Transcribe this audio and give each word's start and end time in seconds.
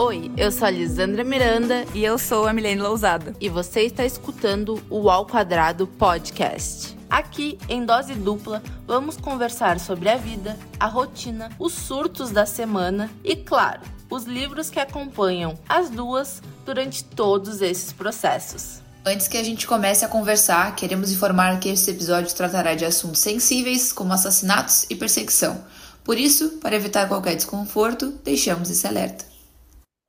Oi, 0.00 0.30
eu 0.36 0.52
sou 0.52 0.68
a 0.68 0.70
Lisandra 0.70 1.24
Miranda 1.24 1.84
E 1.92 2.04
eu 2.04 2.16
sou 2.18 2.46
a 2.46 2.52
Milene 2.52 2.80
Lousada. 2.80 3.34
e 3.40 3.48
você 3.48 3.80
está 3.80 4.04
escutando 4.04 4.80
o 4.88 5.10
Ao 5.10 5.26
Quadrado 5.26 5.88
Podcast. 5.88 6.96
Aqui, 7.10 7.58
em 7.68 7.84
dose 7.84 8.14
dupla, 8.14 8.62
vamos 8.86 9.16
conversar 9.16 9.80
sobre 9.80 10.08
a 10.08 10.16
vida, 10.16 10.56
a 10.78 10.86
rotina, 10.86 11.50
os 11.58 11.72
surtos 11.72 12.30
da 12.30 12.46
semana 12.46 13.10
e, 13.24 13.34
claro, 13.34 13.80
os 14.08 14.22
livros 14.22 14.70
que 14.70 14.78
acompanham 14.78 15.58
as 15.68 15.90
duas 15.90 16.40
durante 16.64 17.02
todos 17.02 17.60
esses 17.60 17.92
processos. 17.92 18.80
Antes 19.04 19.26
que 19.26 19.36
a 19.36 19.42
gente 19.42 19.66
comece 19.66 20.04
a 20.04 20.08
conversar, 20.08 20.76
queremos 20.76 21.10
informar 21.10 21.58
que 21.58 21.70
esse 21.70 21.90
episódio 21.90 22.32
tratará 22.36 22.76
de 22.76 22.84
assuntos 22.84 23.18
sensíveis 23.18 23.92
como 23.92 24.12
assassinatos 24.12 24.86
e 24.88 24.94
perseguição. 24.94 25.60
Por 26.04 26.16
isso, 26.16 26.58
para 26.62 26.76
evitar 26.76 27.08
qualquer 27.08 27.34
desconforto, 27.34 28.12
deixamos 28.22 28.70
esse 28.70 28.86
alerta. 28.86 29.37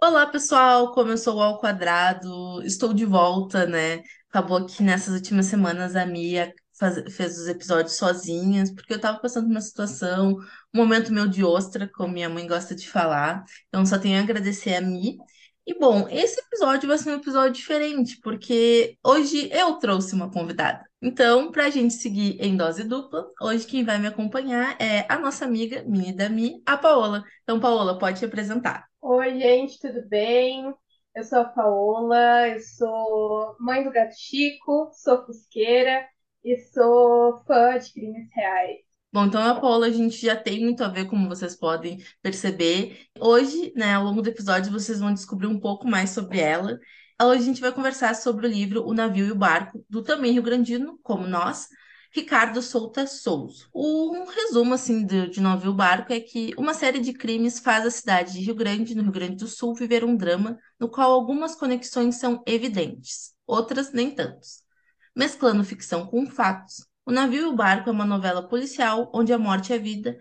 Olá, 0.01 0.25
pessoal! 0.27 0.91
Começou 0.93 1.37
o 1.37 1.41
Ao 1.41 1.59
Quadrado, 1.59 2.61
estou 2.63 2.93
de 2.93 3.05
volta, 3.05 3.65
né? 3.65 4.01
Acabou 4.29 4.65
que 4.65 4.81
nessas 4.83 5.13
últimas 5.13 5.45
semanas 5.47 5.95
a 5.95 6.05
Mia 6.05 6.53
faz- 6.77 7.13
fez 7.15 7.37
os 7.37 7.47
episódios 7.47 7.95
sozinhas, 7.97 8.71
porque 8.71 8.93
eu 8.93 8.99
tava 9.01 9.19
passando 9.19 9.47
uma 9.49 9.61
situação, 9.61 10.31
um 10.73 10.77
momento 10.77 11.11
meu 11.13 11.27
de 11.27 11.43
ostra, 11.43 11.89
como 11.93 12.13
minha 12.13 12.29
mãe 12.29 12.47
gosta 12.47 12.75
de 12.75 12.89
falar. 12.89 13.43
Então, 13.67 13.85
só 13.85 13.97
tenho 13.99 14.17
a 14.19 14.23
agradecer 14.23 14.75
a 14.75 14.81
Mi. 14.81 15.17
E, 15.65 15.77
bom, 15.77 16.07
esse 16.09 16.39
episódio 16.41 16.87
vai 16.87 16.97
ser 16.97 17.11
um 17.11 17.15
episódio 17.17 17.53
diferente, 17.53 18.19
porque 18.21 18.97
hoje 19.03 19.49
eu 19.51 19.75
trouxe 19.77 20.13
uma 20.15 20.31
convidada. 20.31 20.88
Então, 21.01 21.49
pra 21.51 21.69
gente 21.69 21.93
seguir 21.93 22.37
em 22.41 22.57
dose 22.57 22.83
dupla, 22.83 23.25
hoje 23.41 23.65
quem 23.65 23.85
vai 23.85 23.97
me 23.97 24.07
acompanhar 24.07 24.75
é 24.81 25.05
a 25.07 25.17
nossa 25.17 25.45
amiga, 25.45 25.81
mini 25.87 26.11
da 26.11 26.27
Mi, 26.27 26.61
a 26.65 26.75
Paola. 26.75 27.23
Então, 27.43 27.59
Paola, 27.59 27.97
pode 27.97 28.19
te 28.19 28.25
apresentar. 28.25 28.85
Oi, 29.01 29.39
gente, 29.39 29.79
tudo 29.79 30.05
bem? 30.09 30.73
Eu 31.15 31.23
sou 31.23 31.39
a 31.39 31.45
Paola, 31.45 32.49
eu 32.49 32.59
sou 32.59 33.55
mãe 33.59 33.83
do 33.83 33.91
gato 33.91 34.13
Chico, 34.17 34.89
sou 34.93 35.25
fusqueira 35.25 36.05
e 36.43 36.57
sou 36.73 37.37
fã 37.45 37.77
de 37.79 37.93
crimes 37.93 38.27
reais. 38.33 38.77
Bom, 39.11 39.25
então 39.25 39.41
a 39.41 39.59
Paola 39.59 39.87
a 39.87 39.91
gente 39.91 40.17
já 40.23 40.35
tem 40.35 40.59
muito 40.61 40.83
a 40.83 40.89
ver, 40.89 41.05
como 41.05 41.29
vocês 41.29 41.55
podem 41.55 41.97
perceber. 42.21 43.07
Hoje, 43.19 43.71
né, 43.75 43.93
ao 43.93 44.03
longo 44.03 44.21
do 44.21 44.29
episódio, 44.29 44.71
vocês 44.71 44.99
vão 44.99 45.13
descobrir 45.13 45.47
um 45.47 45.59
pouco 45.59 45.87
mais 45.87 46.09
sobre 46.09 46.39
ela. 46.39 46.77
Hoje 47.21 47.41
a 47.41 47.45
gente 47.45 47.59
vai 47.59 47.73
conversar 47.73 48.15
sobre 48.15 48.47
o 48.47 48.49
livro 48.49 48.87
O 48.87 48.93
Navio 48.93 49.25
e 49.25 49.31
o 49.31 49.35
Barco, 49.35 49.85
do 49.89 50.01
também 50.01 50.31
Rio 50.31 50.41
Grandino, 50.41 50.97
como 51.03 51.27
nós, 51.27 51.67
Ricardo 52.13 52.61
Souta 52.61 53.05
Souza. 53.05 53.65
Um 53.75 54.23
resumo, 54.23 54.73
assim, 54.73 55.05
de, 55.05 55.29
de 55.29 55.41
Navio 55.41 55.67
e 55.67 55.69
o 55.69 55.75
Barco 55.75 56.13
é 56.13 56.21
que 56.21 56.53
uma 56.57 56.73
série 56.73 56.99
de 56.99 57.11
crimes 57.11 57.59
faz 57.59 57.85
a 57.85 57.91
cidade 57.91 58.31
de 58.31 58.39
Rio 58.39 58.55
Grande, 58.55 58.95
no 58.95 59.03
Rio 59.03 59.11
Grande 59.11 59.35
do 59.35 59.47
Sul, 59.47 59.75
viver 59.75 60.05
um 60.05 60.15
drama 60.15 60.57
no 60.79 60.87
qual 60.87 61.11
algumas 61.11 61.55
conexões 61.55 62.15
são 62.15 62.41
evidentes, 62.47 63.33
outras 63.45 63.91
nem 63.91 64.11
tantos. 64.11 64.63
Mesclando 65.13 65.61
ficção 65.65 66.05
com 66.07 66.25
fatos, 66.25 66.87
O 67.05 67.11
Navio 67.11 67.41
e 67.41 67.45
o 67.45 67.55
Barco 67.55 67.89
é 67.89 67.91
uma 67.91 68.05
novela 68.05 68.47
policial 68.47 69.11
onde 69.13 69.33
a 69.33 69.37
morte 69.37 69.73
e 69.73 69.75
a 69.75 69.77
vida 69.77 70.17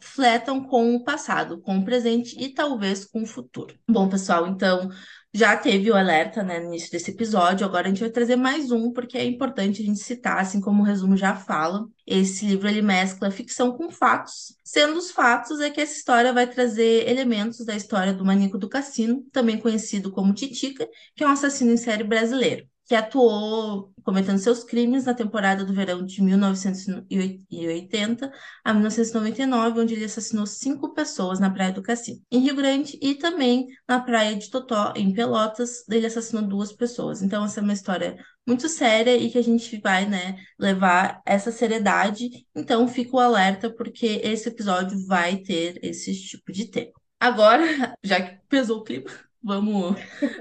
fletam 0.00 0.64
com 0.64 0.94
o 0.94 1.04
passado, 1.04 1.60
com 1.60 1.78
o 1.78 1.84
presente 1.84 2.36
e 2.38 2.52
talvez 2.52 3.04
com 3.04 3.22
o 3.22 3.26
futuro. 3.26 3.78
Bom, 3.88 4.08
pessoal, 4.08 4.48
então 4.48 4.90
já 5.34 5.56
teve 5.56 5.90
o 5.90 5.96
alerta, 5.96 6.42
né, 6.42 6.60
no 6.60 6.66
início 6.66 6.90
desse 6.90 7.10
episódio, 7.10 7.66
agora 7.66 7.86
a 7.86 7.88
gente 7.88 8.00
vai 8.00 8.10
trazer 8.10 8.36
mais 8.36 8.70
um, 8.70 8.92
porque 8.92 9.16
é 9.16 9.24
importante 9.24 9.80
a 9.80 9.84
gente 9.84 9.98
citar, 10.00 10.38
assim 10.38 10.60
como 10.60 10.82
o 10.82 10.86
resumo 10.86 11.16
já 11.16 11.34
fala. 11.34 11.86
Esse 12.06 12.44
livro 12.46 12.68
ele 12.68 12.82
mescla 12.82 13.30
ficção 13.30 13.72
com 13.72 13.90
fatos, 13.90 14.56
sendo 14.62 14.98
os 14.98 15.10
fatos 15.10 15.60
é 15.60 15.70
que 15.70 15.80
essa 15.80 15.96
história 15.96 16.32
vai 16.32 16.46
trazer 16.46 17.08
elementos 17.08 17.64
da 17.64 17.74
história 17.74 18.12
do 18.12 18.24
maníaco 18.24 18.58
do 18.58 18.68
cassino, 18.68 19.24
também 19.32 19.58
conhecido 19.58 20.10
como 20.10 20.34
Titica, 20.34 20.86
que 21.14 21.24
é 21.24 21.26
um 21.26 21.30
assassino 21.30 21.72
em 21.72 21.76
série 21.76 22.04
brasileiro 22.04 22.71
que 22.86 22.94
atuou 22.94 23.92
cometendo 24.02 24.38
seus 24.38 24.64
crimes 24.64 25.04
na 25.04 25.14
temporada 25.14 25.64
do 25.64 25.72
verão 25.72 26.04
de 26.04 26.20
1980 26.22 28.32
a 28.64 28.74
1999, 28.74 29.80
onde 29.80 29.94
ele 29.94 30.04
assassinou 30.04 30.46
cinco 30.46 30.92
pessoas 30.92 31.38
na 31.38 31.50
Praia 31.50 31.72
do 31.72 31.82
Cassino, 31.82 32.20
em 32.30 32.40
Rio 32.40 32.56
Grande, 32.56 32.98
e 33.00 33.14
também 33.14 33.66
na 33.88 34.00
Praia 34.00 34.36
de 34.36 34.50
Totó, 34.50 34.92
em 34.96 35.12
Pelotas, 35.12 35.88
ele 35.88 36.06
assassinou 36.06 36.42
duas 36.42 36.72
pessoas. 36.72 37.22
Então, 37.22 37.44
essa 37.44 37.60
é 37.60 37.62
uma 37.62 37.72
história 37.72 38.16
muito 38.46 38.68
séria 38.68 39.16
e 39.16 39.30
que 39.30 39.38
a 39.38 39.42
gente 39.42 39.80
vai, 39.80 40.06
né, 40.06 40.36
levar 40.58 41.22
essa 41.24 41.52
seriedade. 41.52 42.46
Então, 42.54 42.88
fica 42.88 43.16
o 43.16 43.20
alerta, 43.20 43.70
porque 43.70 44.20
esse 44.24 44.48
episódio 44.48 44.98
vai 45.06 45.36
ter 45.36 45.78
esse 45.82 46.12
tipo 46.14 46.50
de 46.52 46.66
tema. 46.66 46.92
Agora, 47.20 47.62
já 48.02 48.20
que 48.20 48.40
pesou 48.48 48.78
o 48.78 48.84
clima, 48.84 49.08
Vamos 49.44 49.96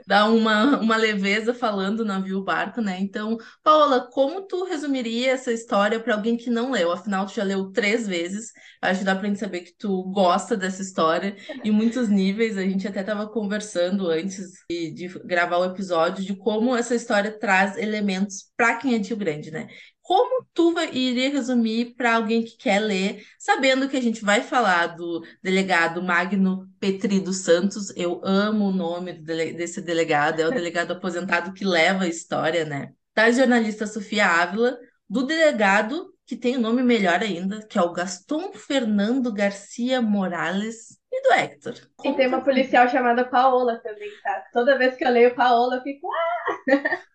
dar 0.05 0.29
uma, 0.29 0.79
uma 0.79 0.95
leveza 0.95 1.53
falando 1.55 2.05
navio 2.05 2.43
barco, 2.43 2.81
né? 2.81 2.99
Então, 2.99 3.35
Paola, 3.63 4.07
como 4.11 4.43
tu 4.43 4.63
resumiria 4.63 5.31
essa 5.31 5.51
história 5.51 5.99
para 5.99 6.13
alguém 6.13 6.37
que 6.37 6.51
não 6.51 6.71
leu? 6.71 6.91
Afinal, 6.91 7.25
tu 7.25 7.33
já 7.33 7.43
leu 7.43 7.71
três 7.71 8.07
vezes. 8.07 8.51
Acho 8.79 8.99
que 8.99 9.05
dá 9.05 9.15
pra 9.15 9.27
gente 9.27 9.39
saber 9.39 9.61
que 9.61 9.73
tu 9.75 10.03
gosta 10.11 10.55
dessa 10.55 10.83
história 10.83 11.35
em 11.63 11.71
muitos 11.71 12.09
níveis. 12.09 12.57
A 12.57 12.61
gente 12.61 12.87
até 12.87 13.01
estava 13.01 13.27
conversando 13.27 14.07
antes 14.07 14.51
de, 14.69 14.91
de 14.91 15.07
gravar 15.25 15.57
o 15.57 15.65
episódio 15.65 16.23
de 16.23 16.35
como 16.35 16.75
essa 16.75 16.93
história 16.93 17.31
traz 17.31 17.77
elementos 17.77 18.51
para 18.55 18.75
quem 18.75 18.93
é 18.93 18.99
de 18.99 19.09
Rio 19.09 19.17
Grande, 19.17 19.49
né? 19.49 19.67
Como 20.11 20.45
tu 20.53 20.73
vai, 20.73 20.89
iria 20.93 21.29
resumir 21.29 21.95
para 21.95 22.15
alguém 22.15 22.43
que 22.43 22.57
quer 22.57 22.79
ler, 22.79 23.25
sabendo 23.39 23.87
que 23.87 23.95
a 23.95 24.01
gente 24.01 24.21
vai 24.25 24.41
falar 24.41 24.87
do 24.87 25.21
delegado 25.41 26.03
Magno 26.03 26.67
Petri 26.81 27.21
dos 27.21 27.37
Santos? 27.37 27.93
Eu 27.95 28.19
amo 28.25 28.65
o 28.65 28.73
nome 28.73 29.13
desse 29.13 29.81
delegado, 29.81 30.41
é 30.41 30.47
o 30.47 30.51
delegado 30.51 30.91
aposentado 30.93 31.53
que 31.53 31.63
leva 31.63 32.03
a 32.03 32.07
história, 32.09 32.65
né? 32.65 32.91
Da 33.15 33.31
jornalista 33.31 33.87
Sofia 33.87 34.27
Ávila, 34.27 34.77
do 35.09 35.25
delegado, 35.25 36.13
que 36.25 36.35
tem 36.35 36.57
um 36.57 36.61
nome 36.61 36.83
melhor 36.83 37.21
ainda, 37.21 37.65
que 37.65 37.77
é 37.77 37.81
o 37.81 37.93
Gaston 37.93 38.51
Fernando 38.51 39.31
Garcia 39.33 40.01
Morales, 40.01 40.99
e 41.09 41.21
do 41.23 41.33
Hector. 41.33 41.75
E 41.75 41.87
Como 41.95 42.15
tem 42.17 42.27
tu- 42.27 42.35
uma 42.35 42.43
policial 42.43 42.89
chamada 42.89 43.23
Paola 43.23 43.79
também, 43.81 44.09
tá? 44.23 44.43
Toda 44.51 44.77
vez 44.77 44.95
que 44.97 45.05
eu 45.05 45.09
leio 45.11 45.35
Paola, 45.35 45.77
eu 45.77 45.81
fico. 45.83 46.07
Ah! 46.11 46.51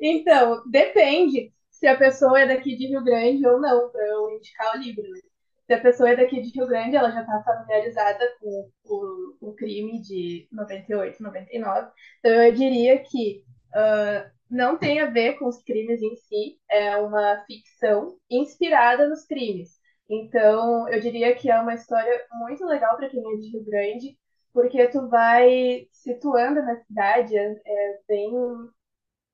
Então, 0.00 0.62
depende 0.70 1.52
se 1.78 1.86
a 1.86 1.96
pessoa 1.96 2.40
é 2.40 2.46
daqui 2.46 2.76
de 2.76 2.86
Rio 2.88 3.04
Grande 3.04 3.46
ou 3.46 3.60
não, 3.60 3.90
para 3.90 4.06
eu 4.06 4.30
indicar 4.30 4.76
o 4.76 4.78
livro, 4.78 5.02
né? 5.02 5.20
Se 5.66 5.74
a 5.74 5.80
pessoa 5.80 6.10
é 6.10 6.16
daqui 6.16 6.40
de 6.40 6.50
Rio 6.50 6.66
Grande, 6.66 6.96
ela 6.96 7.10
já 7.10 7.20
está 7.20 7.42
familiarizada 7.42 8.24
com 8.40 8.70
o, 8.86 9.36
o 9.40 9.54
crime 9.54 10.00
de 10.00 10.48
98, 10.50 11.22
99. 11.22 11.90
Então, 12.20 12.32
eu 12.42 12.52
diria 12.52 12.98
que 13.02 13.44
ah, 13.74 14.30
não 14.50 14.78
tem 14.78 15.00
a 15.00 15.06
ver 15.06 15.38
com 15.38 15.46
os 15.46 15.62
crimes 15.62 16.00
em 16.02 16.16
si, 16.16 16.58
é 16.70 16.96
uma 16.96 17.44
ficção 17.46 18.18
inspirada 18.30 19.08
nos 19.08 19.24
crimes. 19.26 19.78
Então, 20.08 20.88
eu 20.88 21.00
diria 21.00 21.34
que 21.34 21.50
é 21.50 21.60
uma 21.60 21.74
história 21.74 22.26
muito 22.32 22.64
legal 22.64 22.96
para 22.96 23.10
quem 23.10 23.20
é 23.20 23.36
de 23.36 23.50
Rio 23.50 23.64
Grande, 23.64 24.18
porque 24.52 24.88
tu 24.88 25.08
vai 25.08 25.86
situando 25.92 26.62
na 26.62 26.76
cidade, 26.82 27.36
é, 27.36 27.54
é 27.66 27.98
bem, 28.08 28.32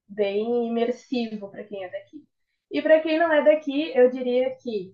bem 0.09 0.69
imersivo 0.69 1.50
para 1.50 1.65
quem 1.65 1.84
é 1.84 1.91
daqui. 1.91 2.25
E 2.75 2.83
para 2.83 3.01
quem 3.01 3.21
não 3.21 3.33
é 3.33 3.45
daqui, 3.45 3.97
eu 3.97 4.11
diria 4.11 4.51
que 4.57 4.93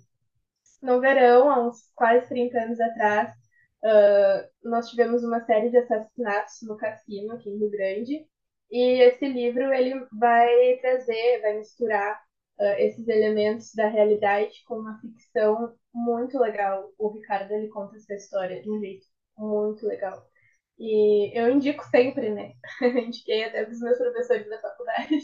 no 0.83 1.01
verão, 1.01 1.51
há 1.51 1.67
uns 1.67 1.91
quase 1.95 2.29
30 2.29 2.59
anos 2.61 2.79
atrás, 2.79 3.35
ah, 3.83 4.47
nós 4.63 4.91
tivemos 4.91 5.25
uma 5.25 5.41
série 5.47 5.71
de 5.71 5.79
assassinatos 5.79 6.61
no 6.63 6.77
cassino 6.77 7.33
aqui 7.33 7.49
em 7.49 7.59
Rio 7.59 7.71
Grande. 7.71 8.27
E 8.71 9.03
esse 9.03 9.27
livro 9.27 9.73
ele 9.73 9.95
vai 10.13 10.77
trazer, 10.83 11.41
vai 11.41 11.57
misturar 11.59 12.21
ah, 12.61 12.79
esses 12.81 13.09
elementos 13.09 13.75
da 13.75 13.89
realidade 13.89 14.62
com 14.67 14.77
uma 14.81 15.01
ficção 15.01 15.75
muito 15.95 16.39
legal. 16.39 16.93
O 16.99 17.09
Ricardo 17.09 17.51
ele 17.53 17.69
conta 17.69 17.97
essa 17.97 18.12
história 18.15 18.61
de 18.62 18.71
um 18.71 18.79
jeito 18.79 19.07
muito 19.39 19.87
legal. 19.87 20.23
E 20.79 21.33
eu 21.39 21.51
indico 21.51 21.83
sempre, 21.87 22.31
né? 22.31 22.53
Indiquei 23.06 23.44
até 23.44 23.65
para 23.65 23.73
os 23.73 23.81
meus 23.81 23.97
professores 23.99 24.49
da 24.50 24.61
faculdade. 24.61 25.17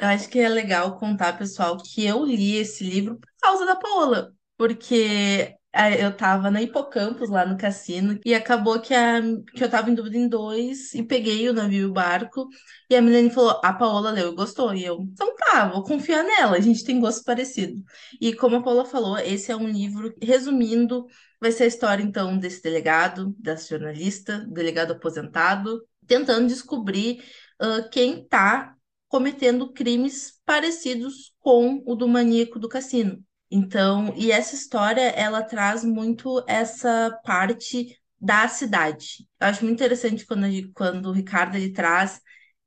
Eu 0.00 0.06
acho 0.08 0.30
que 0.30 0.38
é 0.40 0.48
legal 0.48 0.96
contar, 0.98 1.36
pessoal, 1.36 1.76
que 1.76 2.06
eu 2.06 2.24
li 2.24 2.56
esse 2.56 2.82
livro 2.82 3.16
por 3.18 3.28
causa 3.42 3.66
da 3.66 3.76
Paola, 3.76 4.32
porque 4.56 5.54
ah, 5.74 5.90
eu 5.90 6.16
tava 6.16 6.50
na 6.50 6.62
Hipocampus 6.62 7.28
lá 7.28 7.44
no 7.44 7.58
cassino 7.58 8.18
e 8.24 8.34
acabou 8.34 8.80
que, 8.80 8.94
a, 8.94 9.20
que 9.54 9.62
eu 9.62 9.68
tava 9.68 9.90
em 9.90 9.94
dúvida 9.94 10.16
em 10.16 10.26
dois 10.26 10.94
e 10.94 11.02
peguei 11.02 11.50
o 11.50 11.52
navio 11.52 11.82
e 11.82 11.84
o 11.84 11.92
barco 11.92 12.48
e 12.88 12.96
a 12.96 13.02
Milene 13.02 13.30
falou, 13.30 13.60
a 13.62 13.74
Paola 13.74 14.10
leu 14.10 14.32
e 14.32 14.34
gostou, 14.34 14.72
e 14.74 14.82
eu, 14.82 15.02
então 15.02 15.36
tá, 15.36 15.68
vou 15.68 15.84
confiar 15.84 16.24
nela, 16.24 16.56
a 16.56 16.60
gente 16.60 16.82
tem 16.82 16.98
gosto 16.98 17.22
parecido. 17.22 17.82
E 18.18 18.32
como 18.32 18.56
a 18.56 18.62
Paola 18.62 18.86
falou, 18.86 19.18
esse 19.18 19.52
é 19.52 19.56
um 19.56 19.68
livro, 19.68 20.14
resumindo, 20.22 21.04
vai 21.38 21.52
ser 21.52 21.64
a 21.64 21.66
história 21.66 22.02
então 22.02 22.38
desse 22.38 22.62
delegado, 22.62 23.34
dessa 23.38 23.68
jornalista, 23.68 24.46
delegado 24.50 24.92
aposentado, 24.92 25.82
tentando 26.06 26.46
descobrir 26.48 27.22
ah, 27.60 27.86
quem 27.92 28.26
tá 28.26 28.74
cometendo 29.10 29.72
crimes 29.72 30.40
parecidos 30.46 31.34
com 31.40 31.82
o 31.84 31.96
do 31.96 32.06
maníaco 32.06 32.60
do 32.60 32.68
cassino. 32.68 33.22
Então, 33.50 34.14
e 34.16 34.30
essa 34.30 34.54
história, 34.54 35.00
ela 35.00 35.42
traz 35.42 35.84
muito 35.84 36.44
essa 36.46 37.10
parte 37.24 37.98
da 38.20 38.46
cidade. 38.46 39.28
Eu 39.40 39.48
acho 39.48 39.64
muito 39.64 39.74
interessante 39.76 40.24
quando, 40.24 40.46
quando 40.72 41.06
o 41.06 41.12
Ricardo 41.12 41.56
ele 41.56 41.72
traz 41.72 42.20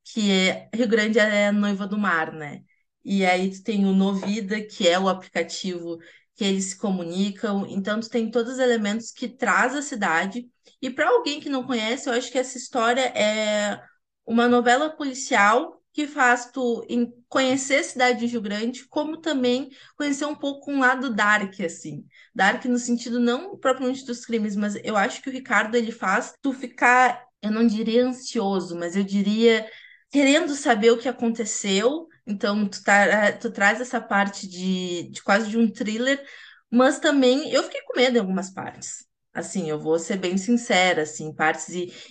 que 0.04 0.32
é, 0.32 0.70
Rio 0.76 0.88
Grande 0.90 1.18
é 1.18 1.48
a 1.48 1.52
noiva 1.54 1.88
do 1.88 1.98
mar, 1.98 2.34
né? 2.34 2.62
E 3.06 3.26
aí 3.26 3.50
tu 3.50 3.64
tem 3.64 3.86
o 3.86 3.94
Novida, 3.94 4.62
que 4.62 4.86
é 4.86 5.00
o 5.00 5.08
aplicativo 5.08 5.98
que 6.36 6.44
eles 6.44 6.66
se 6.72 6.78
comunicam. 6.78 7.66
Então 7.68 8.02
tu 8.02 8.10
tem 8.10 8.30
todos 8.30 8.54
os 8.54 8.60
elementos 8.60 9.12
que 9.12 9.30
traz 9.30 9.74
a 9.74 9.82
cidade. 9.82 10.46
E 10.82 10.90
para 10.90 11.08
alguém 11.08 11.40
que 11.40 11.48
não 11.48 11.66
conhece, 11.66 12.10
eu 12.10 12.14
acho 12.14 12.30
que 12.30 12.38
essa 12.38 12.58
história 12.58 13.02
é 13.18 13.82
uma 14.26 14.50
novela 14.50 14.90
policial 14.90 15.82
que 15.94 16.08
faz 16.08 16.50
tu 16.52 16.84
conhecer 17.30 17.76
a 17.76 17.84
cidade 17.84 18.20
de 18.20 18.26
Rio 18.26 18.42
Grande, 18.42 18.88
como 18.88 19.18
também 19.18 19.70
conhecer 19.96 20.26
um 20.26 20.36
pouco 20.36 20.72
um 20.72 20.80
lado 20.80 21.14
dark, 21.14 21.60
assim. 21.62 22.06
Dark 22.34 22.66
no 22.66 22.80
sentido 22.80 23.20
não 23.20 23.56
propriamente 23.58 24.04
dos 24.04 24.26
crimes, 24.26 24.56
mas 24.56 24.76
eu 24.84 24.98
acho 24.98 25.22
que 25.22 25.30
o 25.30 25.32
Ricardo 25.32 25.76
ele 25.76 25.92
faz 25.92 26.34
tu 26.42 26.52
ficar, 26.52 27.24
eu 27.42 27.52
não 27.52 27.68
diria 27.68 28.06
ansioso, 28.06 28.76
mas 28.76 28.96
eu 28.96 29.04
diria 29.04 29.70
querendo 30.10 30.56
saber 30.56 30.92
o 30.92 30.98
que 30.98 31.08
aconteceu. 31.08 32.08
Então, 32.26 32.68
tu, 32.68 32.84
tá, 32.84 33.32
tu 33.34 33.52
traz 33.52 33.80
essa 33.80 34.02
parte 34.02 34.48
de, 34.48 35.10
de 35.12 35.22
quase 35.22 35.48
de 35.50 35.58
um 35.60 35.72
thriller, 35.72 36.24
mas 36.72 36.98
também 37.00 37.52
eu 37.52 37.62
fiquei 37.64 37.82
com 37.82 37.96
medo 37.96 38.18
em 38.18 38.20
algumas 38.20 38.50
partes. 38.52 39.06
Assim, 39.32 39.70
eu 39.70 39.80
vou 39.80 40.00
ser 40.00 40.18
bem 40.18 40.38
sincera, 40.38 41.04
assim, 41.04 41.34
partes 41.34 41.68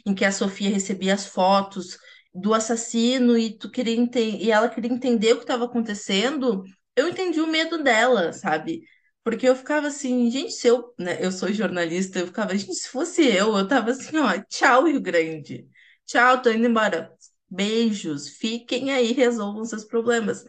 em 0.06 0.14
que 0.14 0.24
a 0.24 0.32
Sofia 0.32 0.70
recebia 0.70 1.14
as 1.14 1.26
fotos 1.26 1.96
do 2.34 2.54
assassino 2.54 3.36
e 3.36 3.56
tu 3.56 3.70
queria 3.70 3.94
e 3.94 4.50
ela 4.50 4.68
queria 4.68 4.90
entender 4.92 5.32
o 5.32 5.36
que 5.36 5.42
estava 5.44 5.64
acontecendo, 5.66 6.64
eu 6.96 7.08
entendi 7.08 7.40
o 7.40 7.46
medo 7.46 7.82
dela, 7.82 8.32
sabe? 8.32 8.82
Porque 9.24 9.48
eu 9.48 9.54
ficava 9.56 9.86
assim, 9.88 10.30
gente, 10.30 10.52
se 10.52 10.66
eu, 10.66 10.92
né, 10.98 11.24
eu 11.24 11.30
sou 11.30 11.52
jornalista, 11.52 12.18
eu 12.18 12.26
ficava, 12.26 12.56
gente, 12.56 12.74
se 12.74 12.88
fosse 12.88 13.22
eu, 13.24 13.56
eu 13.56 13.68
tava 13.68 13.90
assim, 13.90 14.16
ó, 14.18 14.40
tchau, 14.48 14.84
Rio 14.86 15.00
Grande. 15.00 15.68
Tchau, 16.06 16.42
tô 16.42 16.50
indo 16.50 16.66
embora. 16.66 17.12
Beijos, 17.48 18.28
fiquem 18.30 18.92
aí, 18.92 19.12
resolvam 19.12 19.64
seus 19.64 19.84
problemas. 19.84 20.44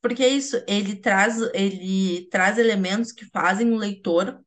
Porque 0.00 0.22
é 0.22 0.28
isso, 0.28 0.62
ele 0.68 0.96
traz, 0.96 1.38
ele 1.54 2.28
traz 2.30 2.58
elementos 2.58 3.12
que 3.12 3.24
fazem 3.26 3.72
o 3.72 3.76
leitor 3.76 4.40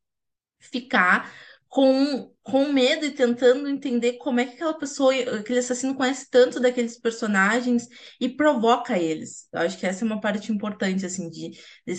ficar 0.59 1.31
com, 1.67 2.30
com 2.43 2.71
medo 2.73 3.05
e 3.05 3.11
tentando 3.11 3.69
entender 3.69 4.13
como 4.13 4.39
é 4.39 4.45
que 4.45 4.55
aquela 4.55 4.73
pessoa, 4.77 5.13
aquele 5.39 5.59
assassino 5.59 5.95
conhece 5.95 6.29
tanto 6.29 6.59
daqueles 6.59 6.99
personagens 6.99 7.87
e 8.19 8.29
provoca 8.29 8.97
eles. 8.97 9.47
Eu 9.53 9.61
acho 9.61 9.77
que 9.77 9.85
essa 9.85 10.03
é 10.03 10.07
uma 10.07 10.19
parte 10.19 10.51
importante, 10.51 11.05
assim, 11.05 11.29
de, 11.29 11.51
de, 11.85 11.95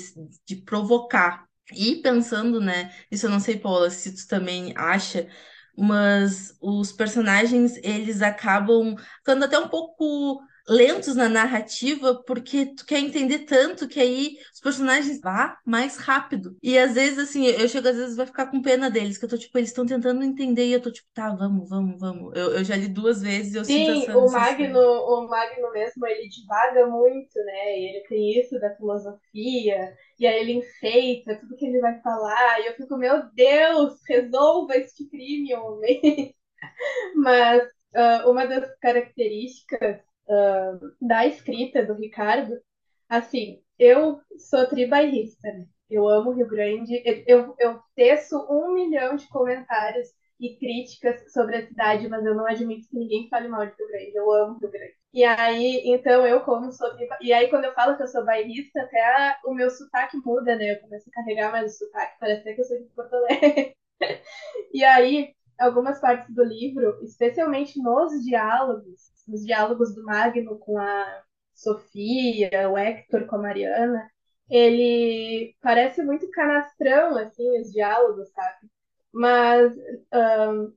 de 0.47 0.57
provocar. 0.57 1.47
E 1.73 2.03
pensando, 2.03 2.61
né, 2.61 2.93
isso 3.11 3.27
eu 3.27 3.31
não 3.31 3.41
sei, 3.41 3.59
Paula, 3.59 3.89
se 3.91 4.15
tu 4.15 4.27
também 4.27 4.75
acha, 4.77 5.29
mas 5.77 6.55
os 6.61 6.93
personagens, 6.93 7.77
eles 7.83 8.21
acabam 8.21 8.97
ficando 9.19 9.45
até 9.45 9.59
um 9.59 9.69
pouco 9.69 10.43
lentos 10.69 11.15
na 11.17 11.29
narrativa, 11.29 12.23
porque 12.27 12.75
tu 12.75 12.85
quer 12.87 12.99
entender 13.01 13.41
tanto 13.41 13.89
que 13.89 14.01
aí 14.01 14.37
os 14.55 14.61
personagens 14.61 15.21
vá 15.21 15.59
mais 15.67 15.97
rápido. 15.97 16.57
E 16.63 16.79
às 16.79 16.95
vezes, 16.95 17.19
assim, 17.19 17.47
eu 17.47 17.69
chego, 17.69 17.89
às 17.89 17.97
vezes, 17.97 18.17
vai 18.17 18.27
ficar 18.27 18.47
com 18.51 18.63
pena 18.63 18.91
deles, 18.91 19.19
que 19.19 19.25
eu 19.25 19.29
tô, 19.29 19.39
tipo, 19.39 19.57
eles 19.59 19.71
estão 19.71 19.87
tentando 19.87 20.23
entender, 20.25 20.67
e 20.67 20.73
eu 20.73 20.83
tô, 20.83 20.91
tipo, 20.93 21.09
tá, 21.15 21.35
vamos, 21.35 21.69
vamos, 21.69 21.99
vamos. 22.01 22.33
Eu, 22.37 22.53
eu 22.59 22.65
já 22.65 22.77
li 22.77 22.89
duas 22.89 23.21
vezes 23.23 23.55
e 23.55 23.59
eu 23.59 23.65
Sim, 23.65 23.65
sinto 23.65 23.91
essa 23.91 24.17
o 24.17 24.29
Magno, 24.31 24.81
o 24.81 25.29
Magno 25.29 25.71
mesmo, 25.73 26.05
ele 26.07 26.29
divaga 26.29 26.87
muito, 26.87 27.39
né? 27.45 27.79
E 27.79 27.89
ele 27.91 28.09
tem 28.09 28.41
isso 28.41 28.59
da 28.59 28.75
filosofia, 28.77 29.97
e 30.19 30.27
aí 30.27 30.41
ele 30.41 30.53
enfeita 30.55 31.37
tudo 31.39 31.57
que 31.57 31.67
ele 31.67 31.81
vai 31.81 32.01
falar, 32.03 32.61
e 32.61 32.67
eu 32.67 32.75
fico, 32.75 32.97
meu 32.97 33.23
Deus, 33.33 33.95
resolva 34.09 34.77
este 34.77 35.09
crime, 35.09 35.55
homem. 35.55 36.35
Mas 37.17 37.63
uh, 37.95 38.31
uma 38.31 38.47
das 38.47 38.69
características 38.81 40.01
uh, 40.29 40.95
da 41.01 41.27
escrita 41.27 41.85
do 41.85 41.95
Ricardo, 41.95 42.61
assim, 43.09 43.63
eu 43.79 44.21
sou 44.39 44.67
tribairrista, 44.67 45.49
né? 45.49 45.67
Eu 45.91 46.09
amo 46.09 46.33
Rio 46.33 46.49
Grande. 46.49 47.03
Eu, 47.27 47.55
eu 47.59 47.81
teço 47.95 48.37
um 48.51 48.73
milhão 48.73 49.17
de 49.17 49.29
comentários 49.29 50.09
e 50.41 50.57
críticas 50.57 51.31
sobre 51.33 51.57
a 51.57 51.67
cidade, 51.67 52.09
mas 52.09 52.25
eu 52.25 52.35
não 52.35 52.47
admito 52.47 52.89
que 52.89 52.97
ninguém 52.97 53.29
fale 53.29 53.49
mal 53.49 53.67
de 53.67 53.75
Rio 53.77 53.89
Grande. 53.89 54.17
Eu 54.17 54.33
amo 54.33 54.59
Rio 54.59 54.71
Grande. 54.71 54.95
E 55.13 55.25
aí, 55.25 55.83
então, 55.85 56.27
eu 56.27 56.41
como 56.41 56.73
sou. 56.73 56.89
E 57.21 57.33
aí, 57.33 57.49
quando 57.49 57.67
eu 57.67 57.75
falo 57.75 57.97
que 57.97 58.03
eu 58.03 58.09
sou 58.09 58.25
bairrista, 58.25 58.81
até 58.81 59.37
o 59.45 59.53
meu 59.53 59.69
sotaque 59.71 60.17
muda, 60.25 60.57
né? 60.57 60.73
Eu 60.73 60.81
começo 60.81 61.09
a 61.11 61.13
carregar 61.13 61.53
mais 61.53 61.75
o 61.75 61.79
sotaque, 61.79 62.19
parece 62.19 62.55
que 62.55 62.61
eu 62.61 62.65
sou 62.65 62.79
de 62.79 62.85
Porto 62.95 63.15
Alegre. 63.15 63.77
e 64.73 64.83
aí, 64.85 65.35
algumas 65.59 66.01
partes 66.01 66.35
do 66.35 66.43
livro, 66.43 66.99
especialmente 67.05 67.79
nos 67.81 68.25
diálogos, 68.25 69.12
nos 69.27 69.45
diálogos 69.45 69.95
do 69.95 70.05
Magno 70.05 70.59
com 70.59 70.79
a 70.79 71.23
Sofia, 71.55 72.69
o 72.71 72.77
Hector 72.77 73.27
com 73.27 73.37
a 73.37 73.43
Mariana, 73.43 74.11
ele 74.51 75.55
parece 75.61 76.03
muito 76.03 76.31
canastrão, 76.31 77.17
assim, 77.17 77.61
os 77.61 77.73
diálogos, 77.73 78.29
sabe? 78.31 78.69
Mas 79.13 79.73
um, 80.13 80.73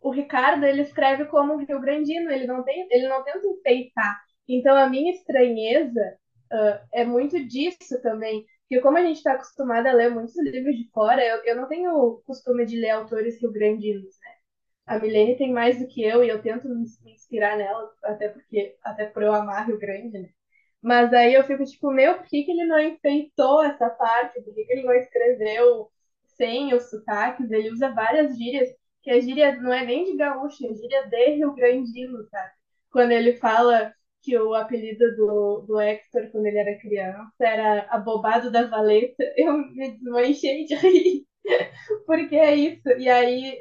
o 0.00 0.10
Ricardo, 0.10 0.64
ele 0.64 0.82
escreve 0.82 1.24
como 1.26 1.54
um 1.54 1.64
Rio 1.64 1.80
Grandino, 1.80 2.30
ele 2.30 2.46
não, 2.46 2.62
tem, 2.62 2.86
ele 2.90 3.08
não 3.08 3.22
tenta 3.24 3.46
enfeitar. 3.46 4.20
Então, 4.48 4.76
a 4.76 4.88
minha 4.88 5.12
estranheza 5.12 6.18
uh, 6.52 6.86
é 6.92 7.04
muito 7.04 7.42
disso 7.46 8.00
também. 8.02 8.44
Porque 8.68 8.80
como 8.82 8.98
a 8.98 9.02
gente 9.02 9.16
está 9.18 9.32
acostumada 9.32 9.90
a 9.90 9.92
ler 9.92 10.10
muitos 10.10 10.36
livros 10.38 10.76
de 10.76 10.88
fora, 10.90 11.24
eu, 11.24 11.44
eu 11.44 11.56
não 11.56 11.68
tenho 11.68 12.22
costume 12.26 12.64
de 12.66 12.76
ler 12.78 12.90
autores 12.90 13.40
rio-grandinos, 13.40 14.16
né? 14.20 14.31
A 14.86 14.98
Milene 14.98 15.36
tem 15.36 15.52
mais 15.52 15.78
do 15.78 15.86
que 15.88 16.02
eu 16.02 16.24
e 16.24 16.28
eu 16.28 16.42
tento 16.42 16.68
me 16.68 16.84
inspirar 17.12 17.56
nela, 17.56 17.90
até 18.04 18.28
porque 18.28 18.76
até 18.82 19.06
por 19.06 19.22
eu 19.22 19.32
amar 19.34 19.66
Rio 19.66 19.78
Grande, 19.78 20.18
né? 20.18 20.28
Mas 20.82 21.12
aí 21.14 21.34
eu 21.34 21.44
fico 21.44 21.64
tipo, 21.64 21.90
meu, 21.92 22.16
por 22.18 22.26
que, 22.26 22.42
que 22.44 22.50
ele 22.50 22.64
não 22.66 22.80
enfeitou 22.80 23.62
essa 23.62 23.88
parte? 23.90 24.40
Por 24.42 24.54
que, 24.54 24.64
que 24.64 24.72
ele 24.72 24.82
não 24.84 24.94
escreveu 24.94 25.90
sem 26.36 26.74
os 26.74 26.90
sotaques? 26.90 27.50
Ele 27.50 27.70
usa 27.70 27.92
várias 27.94 28.36
gírias, 28.36 28.68
que 29.02 29.10
a 29.10 29.20
gíria 29.20 29.54
não 29.60 29.72
é 29.72 29.84
nem 29.84 30.04
de 30.04 30.16
gaúcho, 30.16 30.66
é 30.66 30.74
gíria 30.74 31.08
de 31.08 31.26
Rio 31.36 31.54
Grandino, 31.54 32.24
sabe? 32.28 32.50
Quando 32.90 33.12
ele 33.12 33.36
fala 33.36 33.94
que 34.22 34.36
o 34.38 34.54
apelido 34.54 35.16
do, 35.16 35.62
do 35.66 35.80
Hector, 35.80 36.30
quando 36.30 36.46
ele 36.46 36.58
era 36.58 36.78
criança, 36.78 37.32
era 37.40 37.86
abobado 37.90 38.50
da 38.50 38.66
valeta, 38.66 39.22
eu 39.36 39.52
me 39.58 39.92
desmanchei 39.92 40.64
de 40.64 40.74
rir. 40.74 41.26
Porque 42.06 42.36
é 42.36 42.54
isso. 42.54 42.88
E 42.98 43.08
aí, 43.08 43.58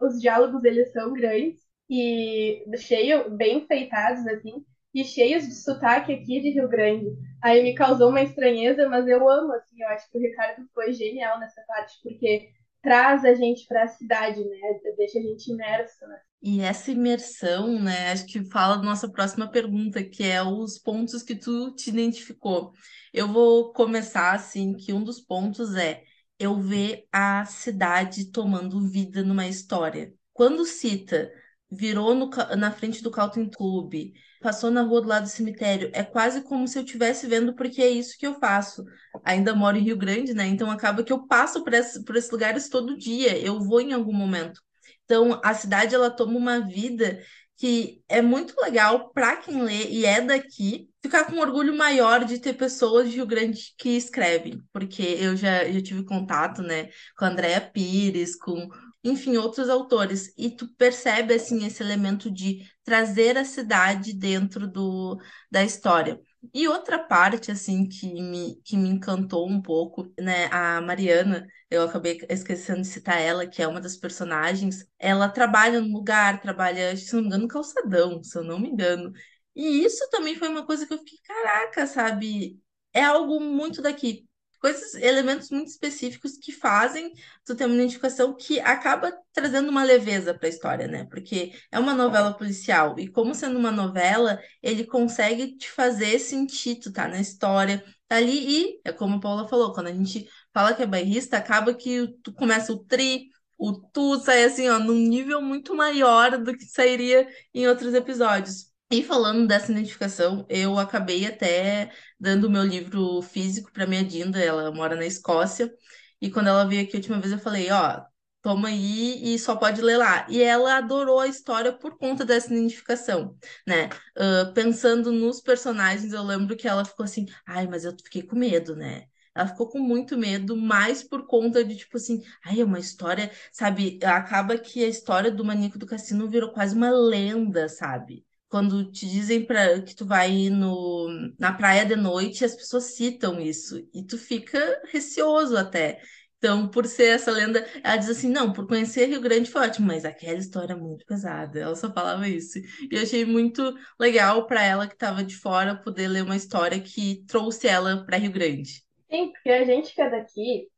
os 0.00 0.20
diálogos, 0.20 0.64
eles 0.64 0.92
são 0.92 1.12
grandes 1.12 1.60
e 1.88 2.64
cheio, 2.78 3.30
bem 3.30 3.58
enfeitados, 3.58 4.26
assim, 4.26 4.64
e 4.94 5.04
cheios 5.04 5.44
de 5.44 5.54
sotaque 5.54 6.12
aqui 6.12 6.40
de 6.40 6.50
Rio 6.50 6.68
Grande. 6.68 7.06
Aí 7.42 7.62
me 7.62 7.74
causou 7.74 8.08
uma 8.10 8.22
estranheza, 8.22 8.88
mas 8.88 9.06
eu 9.06 9.28
amo, 9.28 9.52
assim, 9.52 9.82
eu 9.82 9.88
acho 9.88 10.10
que 10.10 10.18
o 10.18 10.20
Ricardo 10.20 10.66
foi 10.72 10.92
genial 10.92 11.38
nessa 11.40 11.62
parte, 11.66 11.98
porque 12.02 12.48
traz 12.80 13.24
a 13.24 13.34
gente 13.34 13.66
para 13.66 13.84
a 13.84 13.88
cidade, 13.88 14.44
né? 14.44 14.58
Deixa 14.96 15.18
a 15.18 15.22
gente 15.22 15.50
imerso, 15.50 16.06
né? 16.06 16.18
E 16.42 16.60
essa 16.60 16.90
imersão, 16.90 17.80
né, 17.80 18.12
acho 18.12 18.26
que 18.26 18.44
fala 18.50 18.76
da 18.76 18.82
nossa 18.82 19.10
próxima 19.10 19.50
pergunta, 19.50 20.04
que 20.04 20.22
é 20.22 20.42
os 20.42 20.78
pontos 20.78 21.22
que 21.22 21.34
tu 21.34 21.74
te 21.74 21.88
identificou. 21.88 22.72
Eu 23.14 23.26
vou 23.26 23.72
começar 23.72 24.34
assim, 24.34 24.76
que 24.76 24.92
um 24.92 25.02
dos 25.02 25.18
pontos 25.20 25.74
é 25.74 26.02
eu 26.38 26.60
ver 26.60 27.06
a 27.12 27.44
cidade 27.44 28.30
tomando 28.30 28.88
vida 28.88 29.22
numa 29.22 29.46
história. 29.46 30.12
Quando 30.32 30.64
cita 30.64 31.30
virou 31.70 32.14
no, 32.14 32.30
na 32.56 32.70
frente 32.70 33.02
do 33.02 33.10
Calton 33.10 33.48
Club, 33.48 34.12
passou 34.40 34.70
na 34.70 34.82
rua 34.82 35.00
do 35.00 35.08
lado 35.08 35.24
do 35.24 35.28
cemitério, 35.28 35.90
é 35.92 36.02
quase 36.02 36.42
como 36.42 36.68
se 36.68 36.78
eu 36.78 36.84
estivesse 36.84 37.26
vendo, 37.26 37.54
porque 37.54 37.80
é 37.82 37.90
isso 37.90 38.18
que 38.18 38.26
eu 38.26 38.34
faço. 38.38 38.84
Ainda 39.24 39.54
moro 39.54 39.76
em 39.76 39.82
Rio 39.82 39.96
Grande, 39.96 40.34
né? 40.34 40.46
Então 40.46 40.70
acaba 40.70 41.02
que 41.02 41.12
eu 41.12 41.26
passo 41.26 41.64
por, 41.64 41.72
esse, 41.72 42.04
por 42.04 42.16
esses 42.16 42.30
lugares 42.30 42.68
todo 42.68 42.98
dia, 42.98 43.38
eu 43.38 43.60
vou 43.60 43.80
em 43.80 43.92
algum 43.92 44.12
momento. 44.12 44.60
Então 45.04 45.40
a 45.42 45.54
cidade 45.54 45.94
ela 45.94 46.10
toma 46.10 46.36
uma 46.36 46.60
vida 46.60 47.20
que 47.56 48.02
é 48.08 48.20
muito 48.20 48.54
legal 48.60 49.10
para 49.12 49.36
quem 49.36 49.62
lê 49.62 49.88
e 49.88 50.04
é 50.04 50.20
daqui, 50.20 50.88
ficar 51.00 51.24
com 51.24 51.38
orgulho 51.38 51.76
maior 51.76 52.24
de 52.24 52.38
ter 52.38 52.54
pessoas 52.54 53.08
de 53.08 53.16
Rio 53.16 53.26
Grande 53.26 53.74
que 53.78 53.90
escrevem, 53.90 54.60
porque 54.72 55.02
eu 55.02 55.36
já, 55.36 55.70
já 55.70 55.80
tive 55.80 56.04
contato, 56.04 56.62
né, 56.62 56.88
com 57.16 57.24
a 57.24 57.28
Andrea 57.28 57.60
Pires, 57.60 58.36
com, 58.36 58.68
enfim, 59.04 59.36
outros 59.36 59.68
autores, 59.68 60.32
e 60.36 60.50
tu 60.50 60.66
percebe, 60.76 61.34
assim, 61.34 61.64
esse 61.64 61.82
elemento 61.82 62.30
de 62.30 62.64
trazer 62.82 63.36
a 63.38 63.44
cidade 63.44 64.14
dentro 64.14 64.66
do, 64.66 65.18
da 65.50 65.62
história. 65.62 66.20
E 66.52 66.68
outra 66.68 66.98
parte, 66.98 67.50
assim, 67.50 67.88
que 67.88 68.06
me, 68.20 68.56
que 68.64 68.76
me 68.76 68.88
encantou 68.88 69.48
um 69.48 69.60
pouco, 69.62 70.12
né, 70.18 70.46
a 70.52 70.80
Mariana, 70.80 71.46
eu 71.70 71.82
acabei 71.82 72.18
esquecendo 72.28 72.82
de 72.82 72.86
citar 72.88 73.20
ela, 73.20 73.46
que 73.46 73.62
é 73.62 73.68
uma 73.68 73.80
das 73.80 73.96
personagens, 73.96 74.86
ela 74.98 75.28
trabalha 75.28 75.80
no 75.80 75.88
lugar, 75.92 76.40
trabalha, 76.40 76.96
se 76.96 77.14
não 77.14 77.22
me 77.22 77.26
engano, 77.28 77.42
no 77.44 77.48
calçadão, 77.48 78.22
se 78.22 78.36
eu 78.38 78.44
não 78.44 78.58
me 78.58 78.68
engano. 78.68 79.12
E 79.54 79.84
isso 79.84 80.08
também 80.10 80.34
foi 80.36 80.48
uma 80.48 80.66
coisa 80.66 80.86
que 80.86 80.92
eu 80.94 80.98
fiquei, 80.98 81.18
caraca, 81.24 81.86
sabe? 81.86 82.60
É 82.92 83.02
algo 83.04 83.40
muito 83.40 83.80
daqui. 83.80 84.28
Coisas, 84.64 84.94
elementos 84.94 85.50
muito 85.50 85.68
específicos 85.68 86.38
que 86.38 86.50
fazem 86.50 87.12
tu 87.44 87.54
ter 87.54 87.66
uma 87.66 87.74
identificação 87.74 88.34
que 88.34 88.58
acaba 88.60 89.12
trazendo 89.30 89.68
uma 89.68 89.84
leveza 89.84 90.32
para 90.32 90.46
a 90.46 90.48
história, 90.48 90.88
né? 90.88 91.04
Porque 91.10 91.52
é 91.70 91.78
uma 91.78 91.92
novela 91.92 92.32
policial 92.32 92.98
e 92.98 93.06
como 93.06 93.34
sendo 93.34 93.58
uma 93.58 93.70
novela, 93.70 94.40
ele 94.62 94.86
consegue 94.86 95.58
te 95.58 95.70
fazer 95.70 96.18
sentir, 96.18 96.76
tu 96.76 96.90
tá 96.90 97.06
na 97.06 97.20
história, 97.20 97.84
tá 98.08 98.16
ali 98.16 98.62
e 98.62 98.80
é 98.86 98.90
como 98.90 99.16
a 99.16 99.20
Paula 99.20 99.46
falou, 99.46 99.74
quando 99.74 99.88
a 99.88 99.92
gente 99.92 100.26
fala 100.50 100.72
que 100.72 100.82
é 100.82 100.86
bairrista, 100.86 101.36
acaba 101.36 101.74
que 101.74 102.08
tu 102.22 102.32
começa 102.32 102.72
o 102.72 102.82
tri, 102.82 103.28
o 103.58 103.70
tu 103.72 104.18
sai 104.20 104.44
assim, 104.44 104.66
ó, 104.70 104.78
num 104.78 104.94
nível 104.94 105.42
muito 105.42 105.74
maior 105.74 106.38
do 106.42 106.56
que 106.56 106.64
sairia 106.64 107.28
em 107.52 107.68
outros 107.68 107.92
episódios. 107.92 108.72
E 108.90 109.02
falando 109.02 109.46
dessa 109.46 109.72
identificação, 109.72 110.46
eu 110.48 110.78
acabei 110.78 111.26
até 111.26 111.90
dando 112.20 112.44
o 112.46 112.50
meu 112.50 112.62
livro 112.62 113.20
físico 113.22 113.72
para 113.72 113.86
minha 113.86 114.04
Dinda, 114.04 114.38
ela 114.38 114.70
mora 114.72 114.94
na 114.94 115.04
Escócia, 115.06 115.72
e 116.20 116.30
quando 116.30 116.48
ela 116.48 116.64
veio 116.64 116.82
aqui 116.82 116.92
a 116.96 116.98
última 116.98 117.18
vez 117.20 117.32
eu 117.32 117.38
falei, 117.38 117.70
ó, 117.70 118.02
toma 118.40 118.68
aí 118.68 119.34
e 119.34 119.38
só 119.38 119.56
pode 119.56 119.80
ler 119.82 119.96
lá. 119.96 120.26
E 120.30 120.40
ela 120.42 120.76
adorou 120.76 121.18
a 121.18 121.26
história 121.26 121.72
por 121.72 121.98
conta 121.98 122.24
dessa 122.24 122.52
identificação, 122.54 123.36
né? 123.66 123.88
Uh, 124.16 124.52
pensando 124.54 125.10
nos 125.10 125.40
personagens, 125.40 126.12
eu 126.12 126.22
lembro 126.22 126.56
que 126.56 126.68
ela 126.68 126.84
ficou 126.84 127.04
assim, 127.04 127.26
ai, 127.46 127.66
mas 127.66 127.84
eu 127.84 127.92
fiquei 128.04 128.22
com 128.22 128.36
medo, 128.36 128.76
né? 128.76 129.06
Ela 129.34 129.48
ficou 129.48 129.68
com 129.68 129.80
muito 129.80 130.16
medo, 130.16 130.56
mais 130.56 131.02
por 131.02 131.26
conta 131.26 131.64
de, 131.64 131.76
tipo 131.76 131.96
assim, 131.96 132.22
ai, 132.44 132.60
é 132.60 132.64
uma 132.64 132.78
história, 132.78 133.30
sabe? 133.52 133.98
Acaba 134.04 134.56
que 134.58 134.84
a 134.84 134.88
história 134.88 135.30
do 135.32 135.44
Maníaco 135.44 135.78
do 135.78 135.86
Cassino 135.86 136.28
virou 136.30 136.52
quase 136.52 136.76
uma 136.76 136.90
lenda, 136.90 137.68
sabe? 137.68 138.23
Quando 138.54 138.88
te 138.92 139.04
dizem 139.04 139.44
pra, 139.44 139.80
que 139.82 139.96
tu 139.96 140.06
vai 140.06 140.48
no, 140.48 141.08
na 141.40 141.52
praia 141.52 141.84
de 141.84 141.96
noite, 141.96 142.44
as 142.44 142.54
pessoas 142.54 142.94
citam 142.94 143.40
isso. 143.40 143.84
E 143.92 144.06
tu 144.06 144.16
fica 144.16 144.80
receoso 144.92 145.56
até. 145.56 146.00
Então, 146.38 146.68
por 146.68 146.86
ser 146.86 147.16
essa 147.16 147.32
lenda, 147.32 147.66
ela 147.82 147.96
diz 147.96 148.08
assim: 148.08 148.28
não, 148.28 148.52
por 148.52 148.68
conhecer 148.68 149.06
Rio 149.06 149.20
Grande 149.20 149.50
foi 149.50 149.62
ótimo, 149.62 149.88
mas 149.88 150.04
aquela 150.04 150.38
história 150.38 150.72
é 150.72 150.76
muito 150.76 151.04
pesada. 151.04 151.58
Ela 151.58 151.74
só 151.74 151.92
falava 151.92 152.28
isso. 152.28 152.60
E 152.60 152.90
eu 152.92 153.02
achei 153.02 153.24
muito 153.24 153.74
legal 153.98 154.46
para 154.46 154.62
ela 154.62 154.86
que 154.86 154.94
estava 154.94 155.24
de 155.24 155.36
fora 155.36 155.74
poder 155.74 156.06
ler 156.06 156.22
uma 156.22 156.36
história 156.36 156.80
que 156.80 157.24
trouxe 157.26 157.66
ela 157.66 158.06
para 158.06 158.18
Rio 158.18 158.30
Grande. 158.30 158.84
Sim, 159.10 159.32
porque 159.32 159.50
a 159.50 159.64
gente 159.64 159.92
que 159.92 160.00
é 160.00 160.08
daqui, 160.08 160.68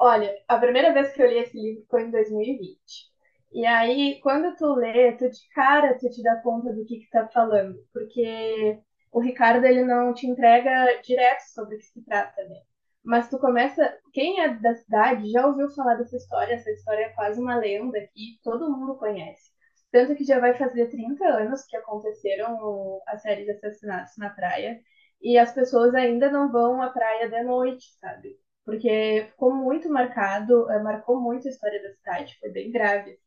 olha, 0.00 0.34
a 0.48 0.58
primeira 0.58 0.92
vez 0.92 1.12
que 1.12 1.22
eu 1.22 1.28
li 1.28 1.38
esse 1.38 1.56
livro 1.56 1.86
foi 1.88 2.02
em 2.02 2.10
2020. 2.10 3.08
E 3.52 3.66
aí, 3.66 4.20
quando 4.22 4.54
tu 4.56 4.74
lê, 4.74 5.12
tu 5.16 5.28
de 5.28 5.48
cara 5.54 5.98
tu 5.98 6.08
te 6.08 6.22
dá 6.22 6.36
conta 6.42 6.72
do 6.72 6.84
que 6.84 6.98
que 7.00 7.10
tá 7.10 7.28
falando, 7.28 7.76
porque 7.92 8.80
o 9.12 9.20
Ricardo 9.20 9.64
ele 9.66 9.84
não 9.84 10.14
te 10.14 10.26
entrega 10.26 11.00
direto 11.02 11.40
sobre 11.52 11.74
o 11.76 11.78
que 11.78 11.84
se 11.84 12.04
trata, 12.04 12.42
né? 12.48 12.56
Mas 13.04 13.28
tu 13.28 13.38
começa, 13.38 13.98
quem 14.12 14.40
é 14.40 14.48
da 14.54 14.74
cidade 14.76 15.30
já 15.30 15.46
ouviu 15.46 15.68
falar 15.70 15.94
dessa 15.96 16.16
história, 16.16 16.54
essa 16.54 16.70
história 16.70 17.06
é 17.06 17.08
quase 17.10 17.40
uma 17.40 17.56
lenda 17.56 17.98
que 18.14 18.38
todo 18.44 18.70
mundo 18.70 18.96
conhece. 18.96 19.50
Tanto 19.90 20.14
que 20.14 20.24
já 20.24 20.38
vai 20.38 20.54
fazer 20.54 20.88
30 20.88 21.24
anos 21.26 21.64
que 21.64 21.76
aconteceram 21.76 23.00
a 23.08 23.16
série 23.18 23.44
de 23.44 23.50
assassinatos 23.52 24.16
na 24.18 24.30
praia 24.30 24.80
e 25.20 25.36
as 25.38 25.52
pessoas 25.52 25.92
ainda 25.94 26.30
não 26.30 26.50
vão 26.52 26.80
à 26.82 26.90
praia 26.90 27.28
de 27.28 27.42
noite, 27.42 27.84
sabe? 27.98 28.38
Porque 28.64 29.26
ficou 29.30 29.52
muito 29.54 29.88
marcado, 29.90 30.70
eh, 30.70 30.78
marcou 30.82 31.20
muito 31.20 31.48
a 31.48 31.50
história 31.50 31.82
da 31.82 31.92
cidade, 31.94 32.38
foi 32.38 32.50
bem 32.50 32.70
grave. 32.70 33.18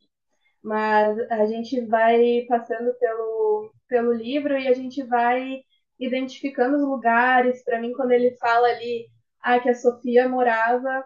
Mas 0.63 1.20
a 1.29 1.46
gente 1.46 1.82
vai 1.86 2.46
passando 2.48 2.93
pelo, 3.00 3.74
pelo 3.88 4.13
livro 4.13 4.58
e 4.58 4.67
a 4.67 4.74
gente 4.74 5.03
vai 5.03 5.62
identificando 6.00 6.77
os 6.77 6.84
lugares. 6.84 7.63
Para 7.63 7.82
mim, 7.82 7.93
quando 7.93 8.12
ele 8.12 8.36
fala 8.38 8.67
ali 8.67 9.08
ah, 9.41 9.60
que 9.60 9.70
a 9.70 9.75
Sofia 9.75 10.29
morava 10.29 11.05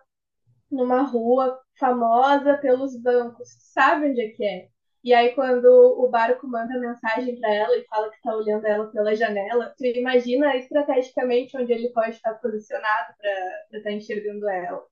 numa 0.71 1.01
rua 1.01 1.59
famosa 1.79 2.57
pelos 2.57 2.99
bancos, 3.01 3.47
sabe 3.73 4.07
onde 4.09 4.21
é 4.21 4.29
que 4.29 4.45
é? 4.45 4.67
E 5.03 5.13
aí, 5.13 5.33
quando 5.33 5.65
o 5.65 6.09
barco 6.09 6.47
manda 6.47 6.79
mensagem 6.79 7.39
para 7.39 7.53
ela 7.53 7.77
e 7.77 7.85
fala 7.85 8.09
que 8.09 8.17
está 8.17 8.35
olhando 8.35 8.65
ela 8.67 8.87
pela 8.87 9.15
janela, 9.15 9.73
tu 9.77 9.85
imagina 9.85 10.55
estrategicamente 10.57 11.55
onde 11.57 11.71
ele 11.71 11.89
pode 11.89 12.11
estar 12.11 12.33
posicionado 12.35 13.13
para 13.17 13.77
estar 13.77 13.89
tá 13.89 13.91
enxergando 13.95 14.49
ela. 14.49 14.83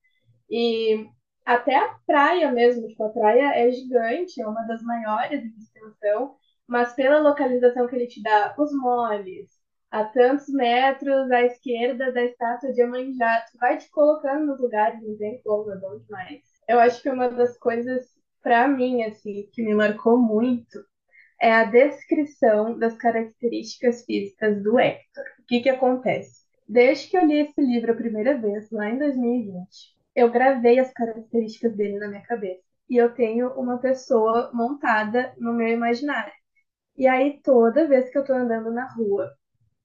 E 0.50 1.06
até 1.46 1.76
a 1.76 1.94
praia 2.04 2.50
mesmo, 2.50 2.88
tipo, 2.88 3.04
a 3.04 3.08
praia 3.08 3.54
é 3.54 3.70
gigante, 3.70 4.42
é 4.42 4.46
uma 4.46 4.62
das 4.62 4.82
maiores 4.82 5.42
de 5.42 5.62
extensão, 5.62 6.34
mas 6.66 6.92
pela 6.92 7.20
localização 7.20 7.86
que 7.86 7.94
ele 7.94 8.08
te 8.08 8.20
dá, 8.20 8.52
os 8.58 8.72
moles, 8.72 9.48
a 9.90 10.04
tantos 10.04 10.48
metros 10.48 11.30
à 11.30 11.42
esquerda 11.42 12.12
da 12.12 12.24
estátua 12.24 12.72
de 12.72 12.80
Iemanjá, 12.80 13.46
tu 13.50 13.58
vai 13.58 13.78
te 13.78 13.88
colocando 13.90 14.46
nos 14.46 14.60
lugares, 14.60 15.00
não 15.00 15.16
tem 15.16 15.40
como, 15.42 15.70
é 15.70 15.76
bom 15.76 15.98
demais. 16.00 16.42
Eu 16.68 16.80
acho 16.80 17.00
que 17.00 17.08
uma 17.08 17.28
das 17.28 17.56
coisas 17.56 18.04
para 18.42 18.66
mim, 18.66 19.04
assim, 19.04 19.48
que 19.52 19.62
me 19.62 19.74
marcou 19.74 20.18
muito 20.18 20.84
é 21.40 21.52
a 21.52 21.64
descrição 21.64 22.76
das 22.78 22.96
características 22.96 24.04
físicas 24.04 24.62
do 24.62 24.78
Hector. 24.78 25.24
O 25.40 25.46
que 25.46 25.60
que 25.60 25.68
acontece? 25.68 26.44
Desde 26.68 27.08
que 27.08 27.16
eu 27.16 27.24
li 27.24 27.38
esse 27.40 27.60
livro 27.60 27.92
a 27.92 27.96
primeira 27.96 28.36
vez, 28.36 28.68
lá 28.70 28.90
em 28.90 28.98
2020, 28.98 29.95
eu 30.16 30.30
gravei 30.30 30.78
as 30.78 30.90
características 30.92 31.76
dele 31.76 31.98
na 31.98 32.08
minha 32.08 32.22
cabeça. 32.22 32.62
E 32.88 32.96
eu 32.96 33.12
tenho 33.12 33.50
uma 33.50 33.78
pessoa 33.78 34.50
montada 34.54 35.34
no 35.38 35.52
meu 35.52 35.68
imaginário. 35.68 36.32
E 36.96 37.06
aí, 37.06 37.40
toda 37.42 37.86
vez 37.86 38.08
que 38.10 38.16
eu 38.16 38.24
tô 38.24 38.32
andando 38.32 38.70
na 38.72 38.86
rua, 38.94 39.30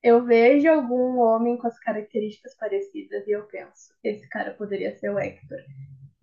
eu 0.02 0.24
vejo 0.24 0.70
algum 0.70 1.20
homem 1.20 1.58
com 1.58 1.68
as 1.68 1.78
características 1.80 2.56
parecidas 2.56 3.28
e 3.28 3.32
eu 3.32 3.44
penso, 3.48 3.94
esse 4.04 4.28
cara 4.30 4.54
poderia 4.54 4.98
ser 4.98 5.10
o 5.10 5.20
Hector. 5.20 5.60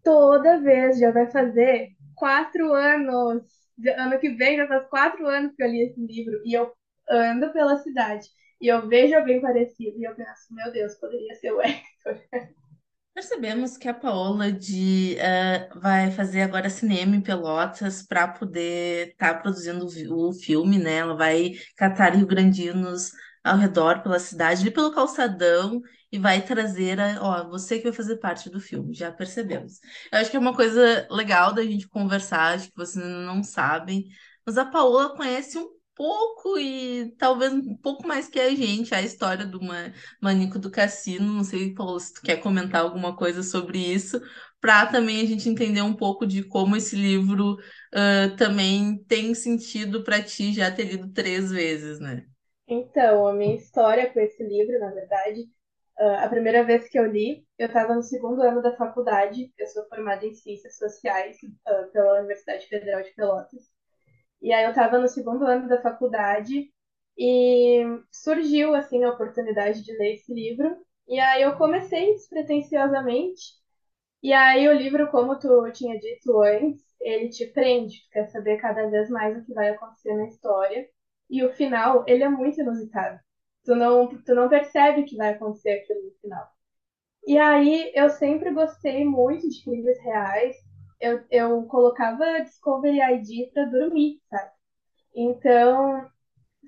Toda 0.02 0.60
vez 0.60 0.98
já 0.98 1.10
vai 1.10 1.30
fazer 1.30 1.90
quatro 2.16 2.72
anos. 2.72 3.44
Ano 3.98 4.18
que 4.18 4.30
vem 4.30 4.56
já 4.56 4.66
faz 4.66 4.88
quatro 4.88 5.26
anos 5.26 5.54
que 5.54 5.62
eu 5.62 5.68
li 5.68 5.82
esse 5.82 6.00
livro 6.00 6.40
e 6.44 6.54
eu 6.54 6.72
ando 7.08 7.52
pela 7.52 7.76
cidade 7.78 8.26
e 8.60 8.68
eu 8.68 8.88
vejo 8.88 9.14
alguém 9.14 9.40
parecido 9.40 9.98
e 9.98 10.04
eu 10.04 10.14
penso, 10.14 10.52
meu 10.52 10.72
Deus, 10.72 10.94
poderia 10.96 11.34
ser 11.34 11.52
o 11.52 11.60
Hector. 11.60 12.18
Percebemos 13.18 13.76
que 13.76 13.88
a 13.88 13.94
Paola 13.94 14.52
de, 14.52 15.16
uh, 15.18 15.80
vai 15.80 16.08
fazer 16.12 16.42
agora 16.42 16.70
cinema 16.70 17.16
em 17.16 17.20
Pelotas 17.20 18.00
para 18.00 18.28
poder 18.28 19.08
estar 19.08 19.34
tá 19.34 19.40
produzindo 19.40 19.84
o, 20.14 20.32
filme, 20.32 20.78
né? 20.78 20.98
Ela 20.98 21.16
vai 21.16 21.54
catar 21.76 22.14
rio-grandinos 22.14 23.10
ao 23.42 23.56
redor 23.58 24.04
pela 24.04 24.20
cidade, 24.20 24.60
ali 24.60 24.70
pelo 24.70 24.94
calçadão, 24.94 25.82
e 26.12 26.16
vai 26.16 26.42
trazer 26.42 27.00
a, 27.00 27.20
ó, 27.20 27.48
você 27.48 27.78
que 27.78 27.88
vai 27.88 27.92
fazer 27.92 28.18
parte 28.18 28.48
do 28.48 28.60
filme, 28.60 28.94
já 28.94 29.10
percebemos. 29.10 29.80
Eu 30.12 30.20
acho 30.20 30.30
que 30.30 30.36
é 30.36 30.40
uma 30.40 30.54
coisa 30.54 31.04
legal 31.10 31.52
da 31.52 31.64
gente 31.64 31.88
conversar, 31.88 32.54
acho 32.54 32.68
que 32.68 32.76
vocês 32.76 33.04
não 33.04 33.42
sabem, 33.42 34.04
mas 34.46 34.56
a 34.56 34.64
Paola 34.64 35.16
conhece 35.16 35.58
um 35.58 35.77
pouco 35.98 36.56
e 36.56 37.10
talvez 37.18 37.52
um 37.52 37.76
pouco 37.76 38.06
mais 38.06 38.28
que 38.28 38.38
a 38.38 38.50
gente 38.50 38.94
a 38.94 39.02
história 39.02 39.44
do 39.44 39.58
Manico 40.22 40.56
do 40.56 40.70
Cassino. 40.70 41.32
Não 41.32 41.42
sei, 41.42 41.74
Paola, 41.74 41.98
se 41.98 42.14
tu 42.14 42.22
quer 42.22 42.36
comentar 42.36 42.82
alguma 42.82 43.16
coisa 43.16 43.42
sobre 43.42 43.78
isso, 43.78 44.20
para 44.60 44.86
também 44.86 45.20
a 45.20 45.26
gente 45.26 45.48
entender 45.48 45.82
um 45.82 45.96
pouco 45.96 46.24
de 46.24 46.44
como 46.44 46.76
esse 46.76 46.94
livro 46.94 47.54
uh, 47.54 48.36
também 48.36 49.02
tem 49.08 49.34
sentido 49.34 50.04
para 50.04 50.22
ti 50.22 50.52
já 50.52 50.70
ter 50.70 50.84
lido 50.84 51.12
três 51.12 51.50
vezes, 51.50 51.98
né? 51.98 52.24
Então, 52.68 53.26
a 53.26 53.32
minha 53.32 53.56
história 53.56 54.08
com 54.12 54.20
esse 54.20 54.42
livro, 54.44 54.78
na 54.78 54.92
verdade, 54.92 55.48
Uh, 56.00 56.14
a 56.24 56.28
primeira 56.28 56.62
vez 56.62 56.88
que 56.88 56.96
eu 56.96 57.06
li, 57.06 57.44
eu 57.58 57.66
estava 57.66 57.92
no 57.92 58.04
segundo 58.04 58.40
ano 58.40 58.62
da 58.62 58.76
faculdade, 58.76 59.52
eu 59.58 59.66
sou 59.66 59.84
formada 59.88 60.24
em 60.24 60.32
Ciências 60.32 60.76
Sociais 60.76 61.36
uh, 61.42 61.90
pela 61.90 62.20
Universidade 62.20 62.68
Federal 62.68 63.02
de 63.02 63.10
Pelotas. 63.16 63.64
E 64.42 64.52
aí 64.52 64.64
eu 64.64 64.70
estava 64.70 64.98
no 64.98 65.08
segundo 65.08 65.44
ano 65.46 65.68
da 65.68 65.80
faculdade 65.82 66.70
e 67.18 67.82
surgiu 68.12 68.74
assim 68.74 69.04
a 69.04 69.10
oportunidade 69.10 69.82
de 69.84 69.92
ler 69.96 70.14
esse 70.14 70.32
livro. 70.32 70.76
E 71.08 71.18
aí 71.20 71.42
eu 71.42 71.56
comecei 71.56 72.12
despretensiosamente. 72.14 73.54
E 74.22 74.32
aí 74.32 74.68
o 74.68 74.72
livro, 74.72 75.10
como 75.10 75.38
tu 75.38 75.70
tinha 75.72 75.98
dito 75.98 76.40
antes, 76.42 76.84
ele 77.00 77.28
te 77.30 77.46
prende, 77.46 78.02
tu 78.04 78.10
quer 78.10 78.26
saber 78.28 78.58
cada 78.60 78.88
vez 78.90 79.08
mais 79.10 79.36
o 79.38 79.44
que 79.44 79.52
vai 79.54 79.70
acontecer 79.70 80.14
na 80.14 80.26
história. 80.26 80.88
E 81.30 81.44
o 81.44 81.52
final, 81.54 82.04
ele 82.08 82.22
é 82.24 82.28
muito 82.28 82.60
inusitado 82.60 83.18
tu 83.64 83.74
não, 83.74 84.08
tu 84.24 84.34
não 84.34 84.48
percebe 84.48 85.04
que 85.04 85.16
vai 85.16 85.30
acontecer 85.34 85.70
aquilo 85.72 86.02
no 86.04 86.12
final. 86.22 86.48
E 87.26 87.38
aí 87.38 87.92
eu 87.94 88.10
sempre 88.10 88.52
gostei 88.52 89.04
muito 89.04 89.48
de 89.48 89.62
crimes 89.64 89.98
reais. 90.02 90.56
Eu, 91.00 91.24
eu 91.30 91.62
colocava 91.66 92.40
Discovery 92.42 93.00
ID 93.00 93.52
para 93.52 93.66
dormir, 93.66 94.20
sabe? 94.30 94.50
Então, 95.14 96.10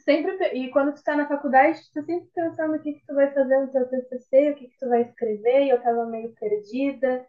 sempre. 0.05 0.33
E 0.55 0.71
quando 0.71 0.95
tu 0.95 1.03
tá 1.05 1.17
na 1.17 1.29
faculdade, 1.29 1.81
tu 1.83 1.95
tá 1.95 2.03
sempre 2.05 2.31
pensando 2.35 2.77
o 2.77 2.81
que, 2.83 2.95
que 2.95 3.07
tu 3.07 3.15
vai 3.15 3.33
fazer 3.35 3.61
no 3.61 3.71
teu 3.73 3.89
TCC, 3.89 4.51
o 4.53 4.57
que, 4.57 4.69
que 4.69 4.79
tu 4.79 4.89
vai 4.89 5.03
escrever, 5.03 5.65
e 5.67 5.71
eu 5.71 5.83
tava 5.83 6.07
meio 6.07 6.35
perdida. 6.35 7.27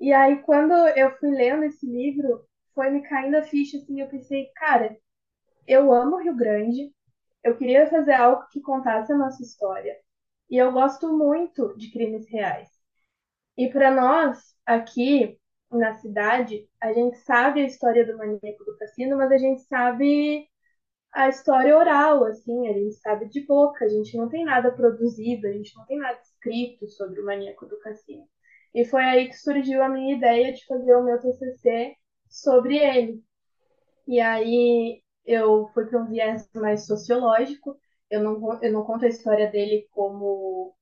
E 0.00 0.12
aí, 0.12 0.42
quando 0.42 0.72
eu 0.96 1.16
fui 1.18 1.30
lendo 1.30 1.64
esse 1.64 1.86
livro, 1.86 2.46
foi 2.74 2.90
me 2.90 3.02
caindo 3.08 3.36
a 3.36 3.42
ficha, 3.42 3.78
assim, 3.78 4.00
eu 4.00 4.08
pensei, 4.08 4.50
cara, 4.56 4.96
eu 5.66 5.92
amo 5.92 6.18
Rio 6.18 6.36
Grande, 6.36 6.92
eu 7.44 7.56
queria 7.56 7.88
fazer 7.90 8.14
algo 8.14 8.46
que 8.50 8.60
contasse 8.60 9.12
a 9.12 9.16
nossa 9.18 9.42
história. 9.42 9.96
E 10.50 10.56
eu 10.58 10.72
gosto 10.72 11.12
muito 11.16 11.76
de 11.76 11.90
crimes 11.92 12.28
reais. 12.30 12.68
E 13.56 13.68
para 13.70 13.90
nós, 13.90 14.56
aqui 14.64 15.38
na 15.70 15.94
cidade, 15.94 16.68
a 16.80 16.92
gente 16.92 17.18
sabe 17.18 17.60
a 17.62 17.66
história 17.66 18.06
do 18.06 18.16
maníaco 18.16 18.64
do 18.64 18.76
cassino, 18.78 19.16
mas 19.16 19.30
a 19.32 19.38
gente 19.38 19.62
sabe 19.62 20.48
a 21.12 21.28
história 21.28 21.76
oral, 21.76 22.24
assim, 22.24 22.68
a 22.68 22.72
gente 22.74 22.94
sabe 22.96 23.28
de 23.28 23.46
boca, 23.46 23.84
a 23.84 23.88
gente 23.88 24.16
não 24.16 24.28
tem 24.28 24.44
nada 24.44 24.72
produzido, 24.72 25.46
a 25.48 25.52
gente 25.52 25.76
não 25.76 25.86
tem 25.86 25.98
nada 25.98 26.18
escrito 26.22 26.88
sobre 26.88 27.20
o 27.20 27.26
maníaco 27.26 27.66
do 27.66 27.78
cassino. 27.80 28.24
E 28.74 28.84
foi 28.84 29.02
aí 29.04 29.28
que 29.28 29.34
surgiu 29.36 29.82
a 29.82 29.88
minha 29.88 30.16
ideia 30.16 30.52
de 30.52 30.64
fazer 30.66 30.94
o 30.96 31.04
meu 31.04 31.18
TCC 31.20 31.96
sobre 32.28 32.78
ele. 32.78 33.22
E 34.06 34.20
aí 34.20 35.02
eu 35.24 35.68
fui 35.74 35.86
para 35.86 36.00
um 36.02 36.06
viés 36.08 36.48
mais 36.54 36.86
sociológico, 36.86 37.78
eu 38.10 38.22
não, 38.22 38.62
eu 38.62 38.72
não 38.72 38.84
conto 38.84 39.04
a 39.04 39.08
história 39.08 39.50
dele 39.50 39.86
como 39.90 40.74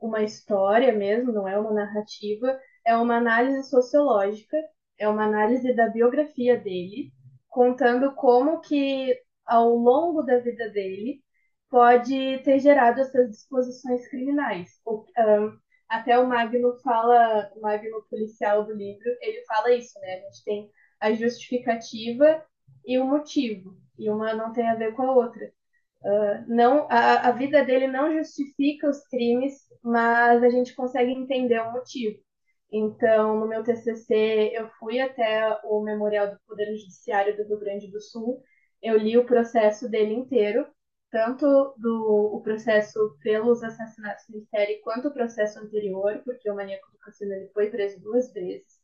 uma 0.00 0.22
história 0.22 0.92
mesmo, 0.92 1.32
não 1.32 1.48
é 1.48 1.58
uma 1.58 1.72
narrativa, 1.72 2.58
é 2.88 2.96
uma 2.96 3.16
análise 3.18 3.68
sociológica, 3.68 4.56
é 4.98 5.06
uma 5.06 5.24
análise 5.24 5.74
da 5.74 5.88
biografia 5.88 6.56
dele, 6.56 7.12
contando 7.46 8.14
como 8.14 8.60
que 8.62 9.14
ao 9.44 9.74
longo 9.74 10.22
da 10.22 10.38
vida 10.38 10.70
dele 10.70 11.22
pode 11.68 12.38
ter 12.44 12.58
gerado 12.58 13.02
essas 13.02 13.30
disposições 13.30 14.08
criminais. 14.08 14.70
O, 14.86 15.04
um, 15.18 15.58
até 15.86 16.18
o 16.18 16.26
Magno 16.26 16.78
fala, 16.82 17.52
o 17.56 17.60
Magno 17.60 18.06
policial 18.08 18.64
do 18.64 18.72
livro, 18.72 19.04
ele 19.20 19.44
fala 19.44 19.74
isso, 19.74 19.98
né? 20.00 20.14
A 20.14 20.20
gente 20.20 20.44
tem 20.44 20.70
a 20.98 21.12
justificativa 21.12 22.42
e 22.86 22.98
o 22.98 23.04
motivo, 23.04 23.76
e 23.98 24.08
uma 24.08 24.32
não 24.34 24.50
tem 24.54 24.66
a 24.66 24.74
ver 24.74 24.94
com 24.94 25.02
a 25.02 25.14
outra. 25.14 25.44
Uh, 26.02 26.44
não, 26.48 26.86
a, 26.90 27.28
a 27.28 27.32
vida 27.32 27.62
dele 27.64 27.86
não 27.86 28.14
justifica 28.16 28.88
os 28.88 29.06
crimes, 29.08 29.54
mas 29.82 30.42
a 30.42 30.48
gente 30.48 30.74
consegue 30.74 31.12
entender 31.12 31.60
o 31.60 31.72
motivo. 31.72 32.18
Então, 32.70 33.40
no 33.40 33.48
meu 33.48 33.62
TCC, 33.64 34.50
eu 34.54 34.68
fui 34.78 35.00
até 35.00 35.58
o 35.64 35.82
Memorial 35.82 36.30
do 36.30 36.40
Poder 36.46 36.66
Judiciário 36.76 37.36
do 37.36 37.44
Rio 37.44 37.58
Grande 37.58 37.90
do 37.90 38.00
Sul, 38.00 38.42
eu 38.82 38.96
li 38.96 39.16
o 39.16 39.24
processo 39.26 39.88
dele 39.88 40.12
inteiro, 40.14 40.66
tanto 41.10 41.46
do 41.78 42.30
o 42.36 42.42
processo 42.42 42.98
pelos 43.22 43.62
assassinatos 43.62 44.28
em 44.30 44.44
série 44.46 44.80
quanto 44.80 45.08
o 45.08 45.14
processo 45.14 45.58
anterior, 45.58 46.20
porque 46.24 46.50
o 46.50 46.54
maníaco 46.54 46.90
do 46.92 46.98
cassino 46.98 47.32
ele 47.34 47.48
foi 47.54 47.70
preso 47.70 48.00
duas 48.00 48.32
vezes. 48.32 48.78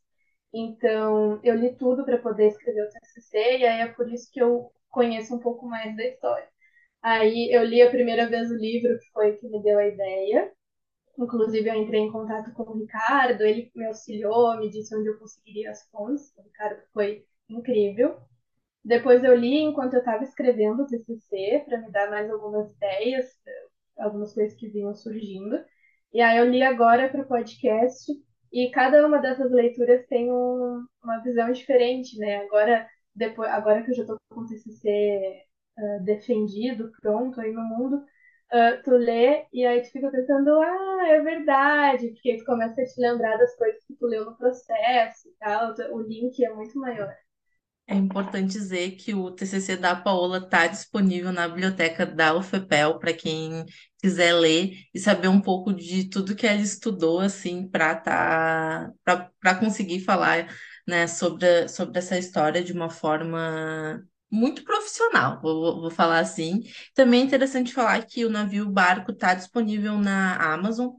Então, 0.52 1.40
eu 1.44 1.54
li 1.56 1.76
tudo 1.76 2.04
para 2.04 2.18
poder 2.18 2.48
escrever 2.48 2.82
o 2.86 2.90
TCC 2.90 3.58
e 3.58 3.66
aí 3.66 3.80
é 3.82 3.88
por 3.92 4.10
isso 4.12 4.30
que 4.32 4.40
eu 4.40 4.70
conheço 4.90 5.34
um 5.34 5.40
pouco 5.40 5.66
mais 5.66 5.96
da 5.96 6.04
história. 6.06 6.48
Aí 7.02 7.50
eu 7.52 7.64
li 7.64 7.82
a 7.82 7.90
primeira 7.90 8.28
vez 8.28 8.50
o 8.50 8.56
livro, 8.56 8.98
que 9.00 9.10
foi 9.12 9.36
que 9.36 9.48
me 9.48 9.62
deu 9.62 9.78
a 9.78 9.86
ideia. 9.88 10.52
Inclusive, 11.18 11.68
eu 11.68 11.74
entrei 11.76 12.00
em 12.00 12.10
contato 12.12 12.52
com 12.54 12.64
o 12.64 12.78
Ricardo, 12.78 13.42
ele 13.42 13.70
me 13.74 13.86
auxiliou, 13.86 14.56
me 14.58 14.68
disse 14.68 14.96
onde 14.96 15.08
eu 15.08 15.18
conseguiria 15.18 15.70
as 15.70 15.88
fontes. 15.90 16.32
O 16.36 16.42
Ricardo 16.42 16.82
foi 16.92 17.24
incrível. 17.48 18.16
Depois 18.84 19.24
eu 19.24 19.34
li 19.34 19.58
enquanto 19.58 19.94
eu 19.94 20.00
estava 20.00 20.24
escrevendo 20.24 20.82
o 20.82 20.86
TCC, 20.86 21.64
para 21.66 21.80
me 21.80 21.90
dar 21.90 22.10
mais 22.10 22.30
algumas 22.30 22.70
ideias, 22.72 23.26
algumas 23.98 24.34
coisas 24.34 24.54
que 24.58 24.68
vinham 24.68 24.94
surgindo. 24.94 25.56
E 26.12 26.20
aí 26.20 26.38
eu 26.38 26.48
li 26.50 26.62
agora 26.62 27.08
para 27.08 27.22
o 27.22 27.26
podcast, 27.28 28.12
e 28.52 28.70
cada 28.70 29.04
uma 29.06 29.18
dessas 29.20 29.50
leituras 29.50 30.06
tem 30.06 30.30
um, 30.32 30.86
uma 31.02 31.18
visão 31.22 31.50
diferente, 31.52 32.16
né? 32.18 32.38
Agora, 32.44 32.88
depois, 33.14 33.50
agora 33.50 33.82
que 33.82 33.90
eu 33.90 33.94
já 33.96 34.02
estou 34.02 34.16
com 34.30 34.42
o 34.42 34.46
TCC 34.46 35.42
uh, 35.78 36.04
defendido, 36.04 36.92
pronto 37.02 37.40
aí 37.40 37.52
no 37.52 37.62
mundo, 37.64 38.04
uh, 38.54 38.82
tu 38.82 38.92
lê 38.92 39.46
e 39.52 39.66
aí 39.66 39.82
tu 39.82 39.90
fica 39.90 40.10
pensando, 40.10 40.50
ah, 40.60 41.08
é 41.08 41.20
verdade, 41.20 42.08
porque 42.08 42.38
tu 42.38 42.44
começa 42.44 42.80
a 42.80 42.84
te 42.84 43.00
lembrar 43.00 43.36
das 43.36 43.54
coisas 43.56 43.84
que 43.84 43.94
tu 43.94 44.06
leu 44.06 44.24
no 44.24 44.36
processo 44.36 45.28
e 45.28 45.32
tal, 45.38 45.74
o 45.92 46.00
link 46.00 46.42
é 46.44 46.52
muito 46.54 46.78
maior. 46.78 47.12
É 47.86 47.94
importante 47.94 48.52
dizer 48.52 48.92
que 48.92 49.12
o 49.12 49.30
TCC 49.30 49.76
da 49.76 49.94
Paola 49.94 50.38
está 50.38 50.66
disponível 50.66 51.30
na 51.30 51.46
biblioteca 51.46 52.06
da 52.06 52.34
UFPEL 52.34 52.98
para 52.98 53.12
quem 53.12 53.66
quiser 53.98 54.32
ler 54.32 54.72
e 54.94 54.98
saber 54.98 55.28
um 55.28 55.40
pouco 55.40 55.70
de 55.70 56.08
tudo 56.08 56.34
que 56.34 56.46
ela 56.46 56.62
estudou 56.62 57.20
assim 57.20 57.68
para 57.68 57.94
tá, 57.94 58.90
para 59.04 59.54
conseguir 59.60 60.00
falar 60.00 60.48
né, 60.88 61.06
sobre, 61.06 61.68
sobre 61.68 61.98
essa 61.98 62.16
história 62.16 62.64
de 62.64 62.72
uma 62.72 62.88
forma 62.88 64.02
muito 64.30 64.64
profissional, 64.64 65.40
vou, 65.40 65.80
vou 65.80 65.90
falar 65.90 66.18
assim. 66.18 66.62
Também 66.94 67.22
é 67.22 67.24
interessante 67.24 67.72
falar 67.72 68.04
que 68.04 68.24
o 68.24 68.30
navio 68.30 68.68
barco 68.68 69.12
está 69.12 69.34
disponível 69.34 69.98
na 69.98 70.36
Amazon 70.54 70.90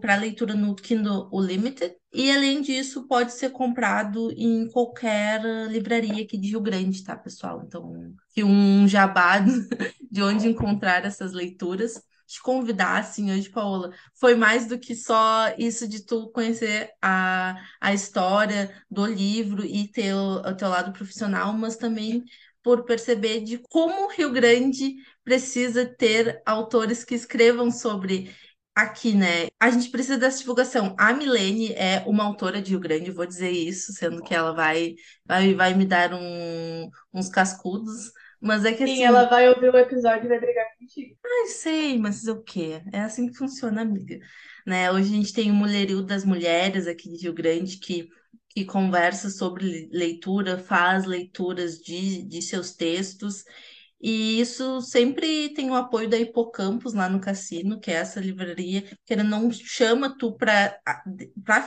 para 0.00 0.16
leitura 0.16 0.54
no 0.54 0.74
Kindle 0.74 1.28
Unlimited. 1.32 1.94
E 2.12 2.30
além 2.30 2.62
disso, 2.62 3.06
pode 3.08 3.32
ser 3.32 3.50
comprado 3.50 4.30
em 4.36 4.68
qualquer 4.68 5.42
livraria 5.68 6.22
aqui 6.22 6.38
de 6.38 6.50
Rio 6.50 6.60
Grande, 6.60 7.02
tá, 7.02 7.16
pessoal? 7.16 7.64
Então, 7.66 8.14
que 8.32 8.44
um 8.44 8.86
jabá 8.86 9.38
de 10.10 10.22
onde 10.22 10.48
encontrar 10.48 11.04
essas 11.04 11.32
leituras 11.32 12.00
te 12.26 12.40
convidar, 12.42 12.98
assim, 12.98 13.30
hoje, 13.30 13.50
Paola, 13.50 13.92
foi 14.18 14.34
mais 14.34 14.66
do 14.66 14.78
que 14.78 14.94
só 14.94 15.54
isso 15.58 15.86
de 15.86 16.04
tu 16.04 16.30
conhecer 16.30 16.90
a, 17.02 17.54
a 17.80 17.92
história 17.92 18.74
do 18.90 19.04
livro 19.06 19.64
e 19.64 19.88
ter 19.88 20.14
o, 20.14 20.36
o 20.36 20.56
teu 20.56 20.68
lado 20.68 20.92
profissional, 20.92 21.52
mas 21.52 21.76
também 21.76 22.24
por 22.64 22.84
perceber 22.84 23.42
de 23.42 23.58
como 23.58 24.06
o 24.06 24.08
Rio 24.10 24.32
Grande 24.32 24.94
precisa 25.22 25.84
ter 25.86 26.42
autores 26.46 27.04
que 27.04 27.14
escrevam 27.14 27.70
sobre 27.70 28.34
aqui, 28.74 29.14
né? 29.14 29.48
A 29.60 29.70
gente 29.70 29.90
precisa 29.90 30.18
dessa 30.18 30.38
divulgação. 30.38 30.96
A 30.98 31.12
Milene 31.12 31.74
é 31.74 32.02
uma 32.06 32.24
autora 32.24 32.60
de 32.62 32.70
Rio 32.70 32.80
Grande, 32.80 33.10
vou 33.10 33.26
dizer 33.26 33.50
isso, 33.50 33.92
sendo 33.92 34.22
que 34.22 34.34
ela 34.34 34.52
vai 34.52 34.94
vai, 35.26 35.54
vai 35.54 35.74
me 35.74 35.84
dar 35.84 36.14
um, 36.14 36.88
uns 37.12 37.28
cascudos. 37.28 38.10
Mas 38.40 38.64
é 38.64 38.72
que 38.72 38.82
assim. 38.82 38.96
Sim, 38.96 39.04
ela 39.04 39.28
vai 39.28 39.48
ouvir 39.48 39.68
o 39.72 39.76
episódio 39.76 40.24
e 40.24 40.28
vai 40.28 40.40
brigar 40.40 40.66
contigo. 40.78 41.16
Ai, 41.24 41.46
sei, 41.48 41.98
mas 41.98 42.26
o 42.26 42.42
quê? 42.42 42.82
É 42.92 43.00
assim 43.00 43.28
que 43.28 43.36
funciona, 43.36 43.82
amiga. 43.82 44.18
Né? 44.66 44.90
Hoje 44.90 45.12
a 45.12 45.16
gente 45.16 45.32
tem 45.34 45.50
o 45.50 45.54
Mulherio 45.54 46.02
das 46.02 46.24
Mulheres 46.24 46.86
aqui 46.86 47.10
de 47.10 47.24
Rio 47.24 47.34
Grande 47.34 47.78
que 47.78 48.08
que 48.54 48.64
conversa 48.64 49.30
sobre 49.30 49.88
leitura, 49.92 50.58
faz 50.58 51.04
leituras 51.04 51.78
de, 51.78 52.22
de 52.22 52.40
seus 52.40 52.72
textos, 52.74 53.44
e 54.06 54.38
isso 54.38 54.82
sempre 54.82 55.48
tem 55.54 55.70
o 55.70 55.74
apoio 55.74 56.08
da 56.10 56.18
Hipocampus 56.18 56.92
lá 56.92 57.08
no 57.08 57.20
Cassino, 57.20 57.80
que 57.80 57.90
é 57.90 57.94
essa 57.94 58.20
livraria 58.20 58.82
que 59.04 59.14
ela 59.14 59.24
não 59.24 59.50
chama 59.50 60.14
tu 60.18 60.36
para 60.36 60.78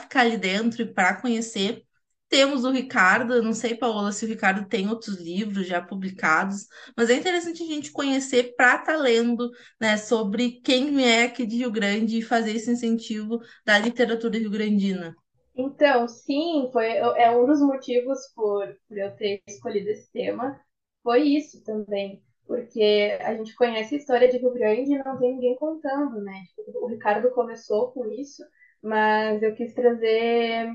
ficar 0.00 0.20
ali 0.20 0.36
dentro 0.36 0.82
e 0.82 0.92
para 0.94 1.20
conhecer. 1.20 1.82
Temos 2.28 2.62
o 2.64 2.70
Ricardo, 2.70 3.42
não 3.42 3.52
sei, 3.52 3.74
Paola, 3.74 4.12
se 4.12 4.24
o 4.24 4.28
Ricardo 4.28 4.68
tem 4.68 4.88
outros 4.88 5.16
livros 5.18 5.66
já 5.66 5.82
publicados, 5.82 6.66
mas 6.96 7.10
é 7.10 7.14
interessante 7.14 7.62
a 7.62 7.66
gente 7.66 7.90
conhecer 7.90 8.54
para 8.54 8.76
estar 8.76 8.84
tá 8.92 8.96
lendo 8.96 9.50
né, 9.80 9.96
sobre 9.96 10.60
quem 10.60 11.04
é 11.04 11.24
aqui 11.24 11.44
de 11.46 11.56
Rio 11.56 11.72
Grande 11.72 12.18
e 12.18 12.22
fazer 12.22 12.54
esse 12.54 12.70
incentivo 12.70 13.40
da 13.64 13.78
literatura 13.78 14.38
rio-grandina. 14.38 15.16
Então, 15.58 16.06
sim, 16.08 16.70
foi 16.72 16.86
é 16.96 17.30
um 17.36 17.44
dos 17.46 17.60
motivos 17.60 18.18
por, 18.34 18.66
por 18.88 18.96
eu 18.98 19.14
ter 19.16 19.42
escolhido 19.48 19.90
esse 19.90 20.10
tema. 20.12 20.60
Foi 21.02 21.22
isso 21.22 21.62
também, 21.64 22.22
porque 22.46 23.18
a 23.20 23.34
gente 23.36 23.54
conhece 23.56 23.94
a 23.94 23.98
história 23.98 24.28
de 24.28 24.38
Rio 24.38 24.52
Grande 24.54 24.92
e 24.92 24.98
não 25.02 25.18
tem 25.18 25.34
ninguém 25.34 25.56
contando, 25.56 26.20
né? 26.22 26.44
O 26.76 26.86
Ricardo 26.88 27.30
começou 27.32 27.90
com 27.92 28.06
isso, 28.12 28.42
mas 28.82 29.42
eu 29.42 29.54
quis 29.54 29.74
trazer 29.74 30.72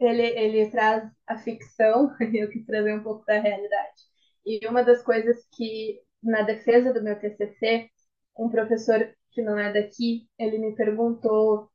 ele, 0.00 0.22
ele 0.38 0.70
traz 0.70 1.10
a 1.26 1.38
ficção, 1.38 2.14
eu 2.34 2.50
quis 2.50 2.66
trazer 2.66 2.94
um 2.94 3.02
pouco 3.04 3.24
da 3.26 3.40
realidade. 3.40 4.02
E 4.46 4.66
uma 4.68 4.84
das 4.84 5.02
coisas 5.02 5.46
que, 5.56 6.00
na 6.22 6.42
defesa 6.42 6.92
do 6.94 7.02
meu 7.02 7.18
TCC, 7.18 7.90
um 8.38 8.50
professor 8.50 9.14
que 9.32 9.42
não 9.42 9.58
é 9.58 9.72
daqui, 9.72 10.28
ele 10.38 10.58
me 10.58 10.74
perguntou 10.76 11.70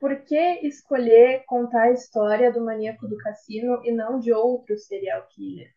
por 0.00 0.24
que 0.24 0.66
escolher 0.66 1.44
contar 1.46 1.82
a 1.82 1.92
história 1.92 2.50
do 2.50 2.64
maníaco 2.64 3.06
do 3.06 3.18
cassino 3.18 3.82
e 3.84 3.92
não 3.92 4.18
de 4.18 4.32
outro 4.32 4.76
serial 4.78 5.26
killer? 5.28 5.70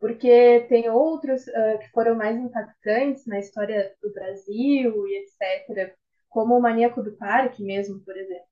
Porque 0.00 0.66
tem 0.68 0.90
outros 0.90 1.46
uh, 1.46 1.78
que 1.78 1.88
foram 1.92 2.16
mais 2.16 2.36
impactantes 2.36 3.24
na 3.26 3.38
história 3.38 3.94
do 4.02 4.12
Brasil 4.12 5.06
e 5.06 5.22
etc., 5.22 5.94
como 6.28 6.58
o 6.58 6.60
maníaco 6.60 7.00
do 7.00 7.16
parque 7.16 7.62
mesmo, 7.62 8.00
por 8.04 8.16
exemplo. 8.16 8.44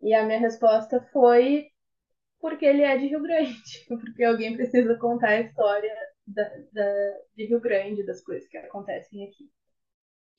E 0.00 0.14
a 0.14 0.24
minha 0.24 0.38
resposta 0.38 1.00
foi 1.12 1.66
porque 2.40 2.64
ele 2.64 2.82
é 2.82 2.96
de 2.96 3.08
Rio 3.08 3.20
Grande, 3.20 3.84
porque 3.88 4.22
alguém 4.22 4.56
precisa 4.56 4.96
contar 4.96 5.30
a 5.30 5.40
história 5.40 5.92
da, 6.24 6.44
da, 6.72 7.18
de 7.34 7.46
Rio 7.46 7.60
Grande, 7.60 8.06
das 8.06 8.22
coisas 8.22 8.48
que 8.48 8.56
acontecem 8.56 9.24
aqui. 9.26 9.50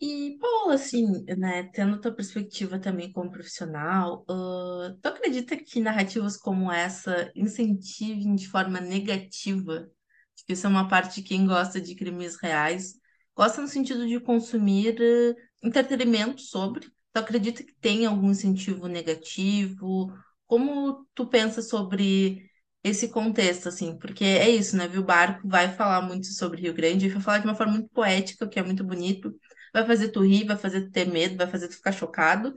E, 0.02 0.38
Paula, 0.40 0.76
assim, 0.76 1.26
né, 1.38 1.64
tendo 1.74 2.00
tua 2.00 2.14
perspectiva 2.14 2.80
também 2.80 3.12
como 3.12 3.30
profissional, 3.32 4.24
uh, 4.30 4.98
tu 5.02 5.08
acredita 5.08 5.58
que 5.58 5.82
narrativas 5.82 6.38
como 6.38 6.72
essa 6.72 7.30
incentivem 7.36 8.34
de 8.36 8.48
forma 8.48 8.80
negativa? 8.80 9.90
Acho 10.36 10.46
que 10.46 10.54
isso 10.54 10.66
é 10.68 10.70
uma 10.70 10.88
parte 10.88 11.22
de 11.22 11.28
quem 11.28 11.46
gosta 11.46 11.82
de 11.82 11.96
crimes 11.96 12.38
reais, 12.42 12.94
gosta 13.36 13.62
no 13.62 13.68
sentido 13.68 14.08
de 14.08 14.20
consumir 14.22 14.96
uh, 15.02 15.36
entretenimento 15.62 16.42
sobre. 16.42 16.88
Tu 17.12 17.18
acredita 17.20 17.64
que 17.64 17.74
tem 17.82 18.06
algum 18.06 18.32
incentivo 18.32 18.88
negativo? 18.88 20.14
como 20.48 21.06
tu 21.14 21.28
pensa 21.28 21.62
sobre 21.62 22.50
esse 22.84 23.10
contexto, 23.10 23.70
assim? 23.70 23.98
Porque 24.00 24.24
é 24.24 24.50
isso, 24.50 24.76
né? 24.76 24.88
O 24.88 25.04
barco 25.04 25.48
vai 25.48 25.72
falar 25.76 26.02
muito 26.02 26.28
sobre 26.28 26.62
Rio 26.62 26.74
Grande, 26.74 27.10
vai 27.10 27.22
falar 27.22 27.38
de 27.40 27.46
uma 27.46 27.56
forma 27.56 27.74
muito 27.74 27.90
poética, 27.90 28.48
que 28.48 28.58
é 28.60 28.64
muito 28.64 28.84
bonito, 28.84 29.32
vai 29.74 29.86
fazer 29.86 30.10
tu 30.10 30.22
rir, 30.22 30.46
vai 30.46 30.58
fazer 30.58 30.82
tu 30.84 30.92
ter 30.92 31.06
medo, 31.06 31.38
vai 31.38 31.48
fazer 31.48 31.68
tu 31.68 31.76
ficar 31.76 31.92
chocado, 31.92 32.56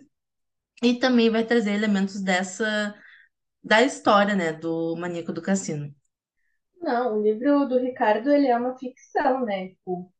e 0.83 0.99
também 0.99 1.31
vai 1.31 1.45
trazer 1.45 1.73
elementos 1.73 2.21
dessa 2.23 2.95
da 3.63 3.83
história, 3.83 4.35
né, 4.35 4.53
do 4.53 4.97
Maníaco 4.97 5.33
do 5.33 5.43
Cassino. 5.43 5.95
Não, 6.81 7.19
o 7.19 7.23
livro 7.23 7.67
do 7.67 7.79
Ricardo, 7.79 8.31
ele 8.31 8.49
é 8.49 8.57
uma 8.57 8.77
ficção, 8.77 9.45
né? 9.45 9.69
Tipo, 9.69 10.13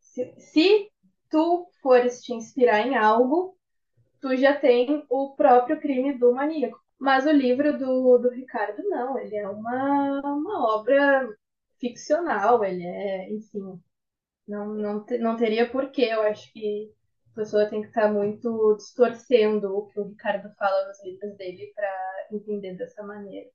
se, 0.00 0.34
se 0.38 0.90
tu 1.30 1.68
fores 1.82 2.22
te 2.22 2.34
inspirar 2.34 2.86
em 2.86 2.96
algo, 2.96 3.56
tu 4.20 4.36
já 4.36 4.54
tem 4.58 5.04
o 5.10 5.34
próprio 5.36 5.80
crime 5.80 6.18
do 6.18 6.34
maníaco. 6.34 6.78
Mas 6.98 7.26
o 7.26 7.32
livro 7.32 7.78
do, 7.78 8.18
do 8.18 8.30
Ricardo, 8.30 8.82
não, 8.88 9.18
ele 9.18 9.36
é 9.36 9.48
uma, 9.48 10.20
uma 10.22 10.74
obra 10.76 11.28
ficcional, 11.80 12.64
ele 12.64 12.84
é, 12.84 13.32
enfim, 13.32 13.80
não, 14.50 14.74
não, 14.74 15.06
não 15.20 15.36
teria 15.36 15.70
porquê, 15.70 16.08
eu 16.10 16.22
acho 16.22 16.52
que 16.52 16.90
a 17.32 17.36
pessoa 17.36 17.70
tem 17.70 17.82
que 17.82 17.88
estar 17.88 18.02
tá 18.02 18.12
muito 18.12 18.74
distorcendo 18.76 19.68
o 19.68 19.86
que 19.86 20.00
o 20.00 20.08
Ricardo 20.08 20.52
fala 20.58 20.88
nos 20.88 21.02
livros 21.04 21.36
dele 21.36 21.72
para 21.74 22.26
entender 22.32 22.74
dessa 22.74 23.02
maneira. 23.04 23.48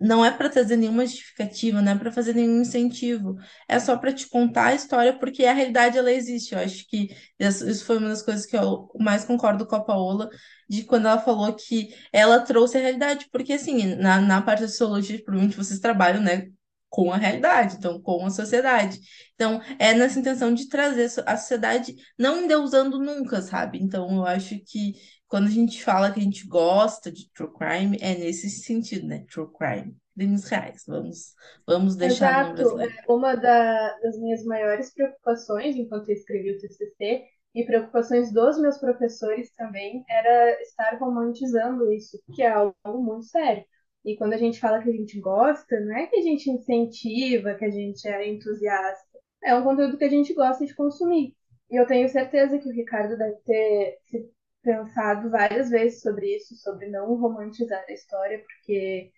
Não 0.00 0.24
é 0.24 0.30
para 0.30 0.48
trazer 0.48 0.76
nenhuma 0.76 1.04
justificativa, 1.04 1.82
não 1.82 1.92
é 1.92 1.98
para 1.98 2.10
fazer 2.10 2.34
nenhum 2.34 2.62
incentivo, 2.62 3.36
é 3.68 3.78
só 3.78 3.98
para 3.98 4.14
te 4.14 4.26
contar 4.26 4.68
a 4.68 4.74
história, 4.74 5.18
porque 5.18 5.44
a 5.44 5.52
realidade 5.52 5.98
ela 5.98 6.10
existe. 6.10 6.54
Eu 6.54 6.60
acho 6.60 6.88
que 6.88 7.14
isso 7.38 7.84
foi 7.84 7.98
uma 7.98 8.08
das 8.08 8.22
coisas 8.22 8.46
que 8.46 8.56
eu 8.56 8.88
mais 8.98 9.26
concordo 9.26 9.66
com 9.66 9.76
a 9.76 9.84
Paola, 9.84 10.30
de 10.66 10.84
quando 10.84 11.06
ela 11.06 11.20
falou 11.20 11.52
que 11.54 11.94
ela 12.10 12.40
trouxe 12.40 12.78
a 12.78 12.80
realidade, 12.80 13.28
porque 13.30 13.52
assim, 13.52 13.94
na, 13.96 14.22
na 14.22 14.40
parte 14.40 14.62
da 14.62 14.68
sociologia, 14.68 15.22
provavelmente 15.22 15.58
vocês 15.58 15.78
trabalham, 15.78 16.22
né, 16.22 16.48
com 16.90 17.12
a 17.12 17.16
realidade, 17.16 17.76
então 17.76 18.02
com 18.02 18.26
a 18.26 18.30
sociedade. 18.30 18.98
Então, 19.34 19.62
é 19.78 19.94
nessa 19.94 20.18
intenção 20.18 20.52
de 20.52 20.68
trazer 20.68 21.08
a 21.24 21.36
sociedade 21.36 21.94
não 22.18 22.42
endeusando 22.42 22.98
nunca, 22.98 23.40
sabe? 23.40 23.78
Então, 23.80 24.16
eu 24.16 24.26
acho 24.26 24.58
que 24.66 24.94
quando 25.28 25.46
a 25.46 25.50
gente 25.50 25.82
fala 25.82 26.10
que 26.12 26.18
a 26.18 26.22
gente 26.22 26.46
gosta 26.46 27.10
de 27.10 27.30
true 27.32 27.52
crime, 27.54 27.96
é 28.00 28.16
nesse 28.16 28.50
sentido, 28.50 29.06
né? 29.06 29.24
True 29.30 29.48
crime, 29.56 29.96
crimes 30.16 30.44
reais. 30.48 30.82
Vamos, 30.86 31.34
vamos 31.64 31.94
deixar 31.94 32.58
Exato. 32.58 32.80
é, 32.80 32.88
Uma 33.08 33.36
da, 33.36 33.96
das 34.00 34.18
minhas 34.18 34.44
maiores 34.44 34.92
preocupações 34.92 35.76
enquanto 35.76 36.08
eu 36.08 36.16
escrevi 36.16 36.50
o 36.50 36.58
TCC 36.58 37.22
e 37.54 37.64
preocupações 37.64 38.32
dos 38.32 38.60
meus 38.60 38.78
professores 38.78 39.52
também 39.56 40.04
era 40.08 40.60
estar 40.62 40.98
romantizando 40.98 41.92
isso, 41.92 42.20
que 42.34 42.42
é 42.42 42.50
algo 42.50 42.74
muito 43.02 43.26
sério. 43.26 43.64
E 44.04 44.16
quando 44.16 44.32
a 44.32 44.38
gente 44.38 44.58
fala 44.58 44.82
que 44.82 44.88
a 44.88 44.92
gente 44.92 45.20
gosta, 45.20 45.78
não 45.80 45.96
é 45.96 46.06
que 46.06 46.16
a 46.16 46.22
gente 46.22 46.50
incentiva, 46.50 47.54
que 47.54 47.64
a 47.64 47.70
gente 47.70 48.06
é 48.08 48.28
entusiasta. 48.28 49.18
É 49.42 49.54
um 49.54 49.62
conteúdo 49.62 49.98
que 49.98 50.04
a 50.04 50.08
gente 50.08 50.34
gosta 50.34 50.64
de 50.64 50.74
consumir. 50.74 51.34
E 51.70 51.76
eu 51.76 51.86
tenho 51.86 52.08
certeza 52.08 52.58
que 52.58 52.68
o 52.68 52.72
Ricardo 52.72 53.16
deve 53.16 53.36
ter 53.44 53.98
se 54.06 54.30
pensado 54.62 55.30
várias 55.30 55.70
vezes 55.70 56.02
sobre 56.02 56.36
isso, 56.36 56.54
sobre 56.56 56.88
não 56.88 57.14
romantizar 57.16 57.84
a 57.88 57.92
história, 57.92 58.38
porque, 58.44 59.10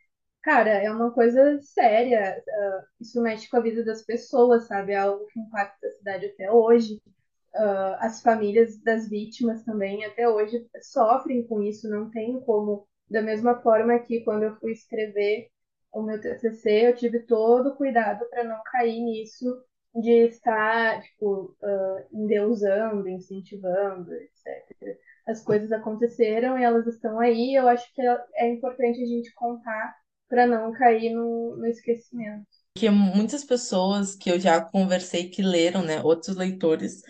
cara, 0.43 0.71
é 0.71 0.91
uma 0.91 1.13
coisa 1.13 1.61
séria. 1.63 2.43
Uh, 2.47 3.03
isso 3.03 3.21
mexe 3.23 3.49
com 3.49 3.57
a 3.57 3.61
vida 3.61 3.85
das 3.85 4.03
pessoas, 4.03 4.67
sabe? 4.67 4.93
É 4.93 4.99
algo 4.99 5.27
que 5.27 5.41
impacta 5.41 5.87
a 5.87 5.93
cidade 5.93 6.27
até 6.27 6.51
hoje. 6.51 7.01
Uh, 7.55 7.97
as 7.99 8.23
famílias 8.23 8.79
das 8.83 9.09
vítimas 9.09 9.63
também 9.65 10.05
até 10.05 10.29
hoje 10.29 10.67
sofrem 10.81 11.47
com 11.47 11.63
isso, 11.63 11.89
não 11.89 12.11
tem 12.11 12.41
como. 12.41 12.87
Da 13.13 13.23
mesma 13.23 13.61
forma 13.61 13.99
que 14.01 14.25
quando 14.25 14.45
eu 14.45 14.57
fui 14.57 14.73
escrever 14.73 15.49
o 15.93 16.03
meu 16.03 16.21
TCC, 16.21 16.89
eu 16.89 16.97
tive 16.97 17.21
todo 17.21 17.71
o 17.71 17.77
cuidado 17.77 18.25
para 18.31 18.45
não 18.45 18.63
cair 18.65 19.01
nisso 19.01 19.63
de 19.95 20.27
estar, 20.27 21.03
tipo, 21.03 21.55
uh, 21.63 22.07
endeusando, 22.11 23.07
incentivando, 23.09 24.13
etc 24.15 24.99
as 25.27 25.43
coisas 25.43 25.71
aconteceram 25.73 26.59
e 26.59 26.65
elas 26.65 26.87
estão 26.87 27.19
aí. 27.19 27.55
Eu 27.55 27.69
acho 27.69 27.93
que 27.95 28.03
é, 28.03 28.19
é 28.37 28.53
importante 28.53 29.03
a 29.03 29.07
gente 29.07 29.33
contar 29.35 29.95
para 30.29 30.47
não 30.47 30.73
cair 30.73 31.11
no, 31.11 31.57
no 31.57 31.67
esquecimento. 31.67 32.47
Que 32.77 32.89
muitas 32.89 33.45
pessoas 33.45 34.17
que 34.17 34.31
eu 34.31 34.41
já 34.41 34.61
conversei 34.61 35.29
que 35.29 35.43
leram, 35.43 35.83
né, 35.83 36.01
outros 36.03 36.37
leitores, 36.37 37.03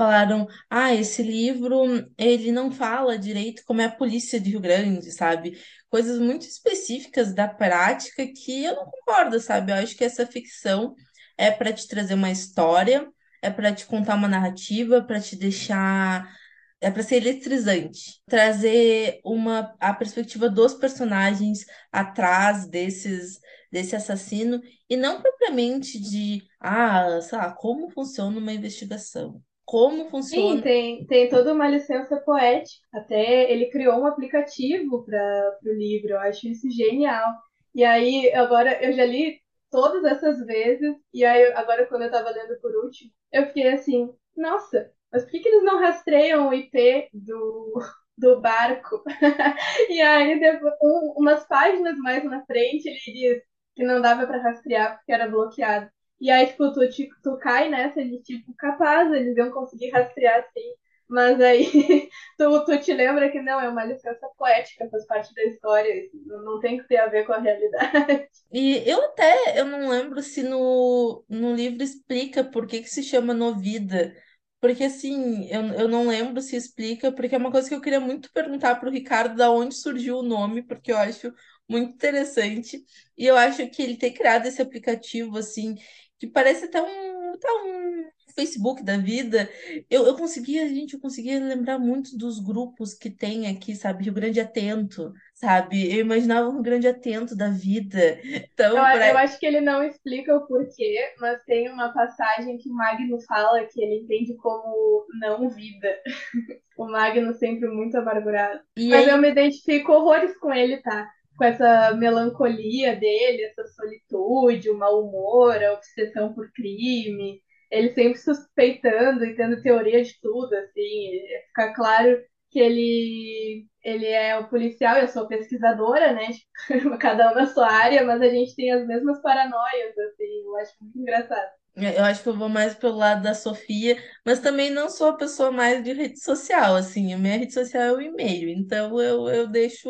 falaram: 0.00 0.46
"Ah, 0.70 0.94
esse 0.94 1.22
livro, 1.22 2.10
ele 2.16 2.50
não 2.50 2.70
fala 2.72 3.18
direito 3.18 3.62
como 3.66 3.82
é 3.82 3.84
a 3.84 3.92
polícia 3.92 4.40
de 4.40 4.50
Rio 4.50 4.60
Grande, 4.60 5.12
sabe? 5.12 5.58
Coisas 5.90 6.18
muito 6.18 6.46
específicas 6.46 7.34
da 7.34 7.46
prática 7.46 8.26
que 8.26 8.64
eu 8.64 8.76
não 8.76 8.86
concordo, 8.86 9.38
sabe? 9.38 9.72
Eu 9.72 9.76
acho 9.76 9.94
que 9.94 10.04
essa 10.04 10.26
ficção 10.26 10.94
é 11.36 11.50
para 11.50 11.70
te 11.72 11.86
trazer 11.86 12.14
uma 12.14 12.30
história, 12.30 13.06
é 13.42 13.50
para 13.50 13.74
te 13.74 13.84
contar 13.86 14.14
uma 14.14 14.28
narrativa, 14.28 15.02
para 15.02 15.20
te 15.20 15.36
deixar 15.36 16.34
é 16.80 16.90
para 16.90 17.02
ser 17.02 17.16
eletrizante, 17.16 18.22
trazer 18.26 19.20
uma 19.22 19.76
a 19.78 19.92
perspectiva 19.92 20.48
dos 20.48 20.72
personagens 20.74 21.66
atrás 21.92 22.66
desses 22.66 23.38
desse 23.70 23.94
assassino 23.94 24.60
e 24.88 24.96
não 24.96 25.20
propriamente 25.20 26.00
de 26.00 26.42
ah, 26.58 27.20
sei 27.20 27.38
lá, 27.38 27.52
como 27.52 27.90
funciona 27.90 28.38
uma 28.38 28.52
investigação. 28.52 29.42
Como 29.70 30.10
funciona? 30.10 30.56
Sim, 30.56 30.60
tem, 30.62 31.06
tem 31.06 31.28
toda 31.28 31.52
uma 31.52 31.68
licença 31.68 32.16
poética. 32.20 32.84
Até 32.92 33.50
ele 33.50 33.70
criou 33.70 34.00
um 34.00 34.06
aplicativo 34.06 35.04
para 35.04 35.58
o 35.64 35.72
livro, 35.72 36.10
eu 36.10 36.18
acho 36.20 36.48
isso 36.48 36.68
genial. 36.70 37.32
E 37.74 37.84
aí, 37.84 38.32
agora 38.34 38.82
eu 38.84 38.92
já 38.92 39.04
li 39.04 39.40
todas 39.70 40.04
essas 40.04 40.44
vezes, 40.44 40.96
e 41.14 41.24
aí 41.24 41.52
agora 41.52 41.86
quando 41.86 42.02
eu 42.02 42.06
estava 42.08 42.30
lendo 42.30 42.60
por 42.60 42.74
último, 42.84 43.10
eu 43.32 43.46
fiquei 43.46 43.68
assim, 43.72 44.12
nossa, 44.36 44.90
mas 45.12 45.22
por 45.22 45.30
que, 45.30 45.40
que 45.40 45.48
eles 45.48 45.62
não 45.64 45.78
rastreiam 45.78 46.48
o 46.48 46.54
IP 46.54 47.08
do, 47.12 47.72
do 48.18 48.40
barco? 48.40 49.02
e 49.88 50.00
aí, 50.02 50.40
depois, 50.40 50.74
um, 50.82 51.14
umas 51.18 51.46
páginas 51.46 51.96
mais 51.98 52.24
na 52.24 52.44
frente, 52.44 52.88
ele 52.88 52.98
diz 52.98 53.42
que 53.76 53.84
não 53.84 54.00
dava 54.00 54.26
para 54.26 54.42
rastrear 54.42 54.96
porque 54.96 55.12
era 55.12 55.28
bloqueado. 55.28 55.88
E 56.20 56.30
aí, 56.30 56.46
tipo, 56.48 56.72
tu, 56.72 56.88
tipo, 56.90 57.14
tu 57.22 57.38
cai 57.38 57.68
nessa 57.68 58.04
de, 58.04 58.20
tipo, 58.22 58.54
capaz, 58.56 59.10
eles 59.12 59.36
iam 59.36 59.50
conseguir 59.50 59.90
rastrear 59.90 60.40
assim. 60.40 60.74
Mas 61.08 61.40
aí, 61.40 61.64
tu, 62.38 62.64
tu 62.64 62.80
te 62.80 62.92
lembra 62.92 63.30
que 63.30 63.40
não, 63.42 63.60
é 63.60 63.68
uma 63.68 63.84
licença 63.84 64.28
poética, 64.36 64.88
faz 64.90 65.06
parte 65.06 65.34
da 65.34 65.42
história, 65.44 66.08
não 66.44 66.60
tem 66.60 66.78
que 66.78 66.86
ter 66.86 66.98
a 66.98 67.06
ver 67.08 67.24
com 67.26 67.32
a 67.32 67.38
realidade. 67.38 68.28
E 68.52 68.82
eu 68.88 69.04
até, 69.06 69.60
eu 69.60 69.64
não 69.64 69.88
lembro 69.88 70.22
se 70.22 70.42
no, 70.42 71.24
no 71.28 71.54
livro 71.54 71.82
explica 71.82 72.42
por 72.44 72.66
que 72.66 72.80
que 72.82 72.88
se 72.90 73.02
chama 73.02 73.32
Novida, 73.32 74.12
porque 74.60 74.84
assim, 74.84 75.46
eu, 75.48 75.62
eu 75.74 75.88
não 75.88 76.08
lembro 76.08 76.42
se 76.42 76.56
explica, 76.56 77.12
porque 77.12 77.34
é 77.34 77.38
uma 77.38 77.50
coisa 77.52 77.68
que 77.68 77.74
eu 77.74 77.80
queria 77.80 78.00
muito 78.00 78.30
perguntar 78.32 78.74
para 78.76 78.88
o 78.88 78.92
Ricardo 78.92 79.36
da 79.36 79.50
onde 79.50 79.74
surgiu 79.76 80.18
o 80.18 80.22
nome, 80.22 80.62
porque 80.62 80.90
eu 80.92 80.98
acho 80.98 81.32
muito 81.68 81.94
interessante. 81.94 82.84
E 83.16 83.24
eu 83.26 83.36
acho 83.36 83.68
que 83.70 83.82
ele 83.82 83.96
ter 83.96 84.10
criado 84.12 84.46
esse 84.46 84.60
aplicativo, 84.60 85.38
assim, 85.38 85.76
que 86.20 86.26
parece 86.26 86.66
até 86.66 86.82
um, 86.82 87.32
até 87.32 87.48
um 87.64 88.04
Facebook 88.34 88.84
da 88.84 88.98
vida, 88.98 89.48
eu, 89.90 90.06
eu 90.06 90.14
conseguia, 90.14 90.68
gente, 90.68 90.94
eu 90.94 91.00
conseguia 91.00 91.40
lembrar 91.40 91.78
muito 91.78 92.16
dos 92.16 92.38
grupos 92.38 92.94
que 92.94 93.10
tem 93.10 93.48
aqui, 93.48 93.74
sabe? 93.74 94.04
Rio 94.04 94.12
Grande 94.12 94.38
Atento, 94.38 95.12
sabe? 95.34 95.90
Eu 95.92 96.00
imaginava 96.00 96.48
um 96.48 96.62
Grande 96.62 96.86
Atento 96.86 97.34
da 97.34 97.48
vida. 97.48 98.20
Então, 98.22 98.76
eu, 98.76 98.82
pra... 98.82 99.08
eu 99.08 99.18
acho 99.18 99.38
que 99.38 99.46
ele 99.46 99.62
não 99.62 99.82
explica 99.82 100.36
o 100.36 100.46
porquê, 100.46 101.14
mas 101.18 101.42
tem 101.44 101.70
uma 101.70 101.92
passagem 101.92 102.58
que 102.58 102.68
o 102.68 102.74
Magno 102.74 103.18
fala 103.22 103.64
que 103.64 103.82
ele 103.82 104.02
entende 104.02 104.36
como 104.36 105.06
não 105.18 105.48
vida. 105.48 105.96
o 106.76 106.86
Magno 106.86 107.32
sempre 107.34 107.68
muito 107.68 107.96
amargurado. 107.96 108.60
E 108.76 108.90
mas 108.90 109.06
aí... 109.06 109.10
eu 109.10 109.18
me 109.18 109.30
identifico 109.30 109.92
horrores 109.92 110.36
com 110.38 110.52
ele, 110.52 110.76
tá? 110.82 111.10
Com 111.40 111.44
essa 111.44 111.94
melancolia 111.96 112.94
dele, 112.96 113.44
essa 113.44 113.66
solitude, 113.68 114.68
o 114.68 114.76
mau 114.76 115.02
humor, 115.02 115.56
a 115.64 115.72
obsessão 115.72 116.34
por 116.34 116.52
crime. 116.52 117.40
Ele 117.70 117.88
sempre 117.94 118.18
suspeitando 118.18 119.24
e 119.24 119.34
tendo 119.34 119.62
teoria 119.62 120.04
de 120.04 120.20
tudo, 120.20 120.52
assim, 120.54 121.10
fica 121.48 121.72
claro 121.74 122.22
que 122.50 122.58
ele, 122.60 123.66
ele 123.82 124.06
é 124.06 124.36
o 124.38 124.48
policial, 124.50 124.98
eu 124.98 125.08
sou 125.08 125.26
pesquisadora, 125.28 126.12
né, 126.12 126.28
cada 127.00 127.32
um 127.32 127.34
na 127.34 127.46
sua 127.46 127.70
área, 127.70 128.04
mas 128.04 128.20
a 128.20 128.28
gente 128.28 128.54
tem 128.56 128.70
as 128.72 128.86
mesmas 128.86 129.22
paranoias, 129.22 129.96
assim, 129.98 130.42
eu 130.44 130.56
acho 130.58 130.72
muito 130.82 130.98
engraçado. 130.98 131.59
Eu 131.76 132.04
acho 132.04 132.22
que 132.22 132.28
eu 132.28 132.36
vou 132.36 132.48
mais 132.48 132.74
pelo 132.74 132.96
lado 132.96 133.22
da 133.22 133.32
Sofia, 133.32 133.96
mas 134.26 134.40
também 134.40 134.70
não 134.70 134.88
sou 134.88 135.08
a 135.08 135.16
pessoa 135.16 135.50
mais 135.52 135.82
de 135.82 135.92
rede 135.92 136.20
social, 136.20 136.74
assim, 136.76 137.12
a 137.14 137.18
minha 137.18 137.38
rede 137.38 137.54
social 137.54 137.82
é 137.82 137.92
o 137.92 138.00
e-mail, 138.00 138.48
então 138.50 139.00
eu, 139.00 139.28
eu 139.28 139.46
deixo, 139.48 139.88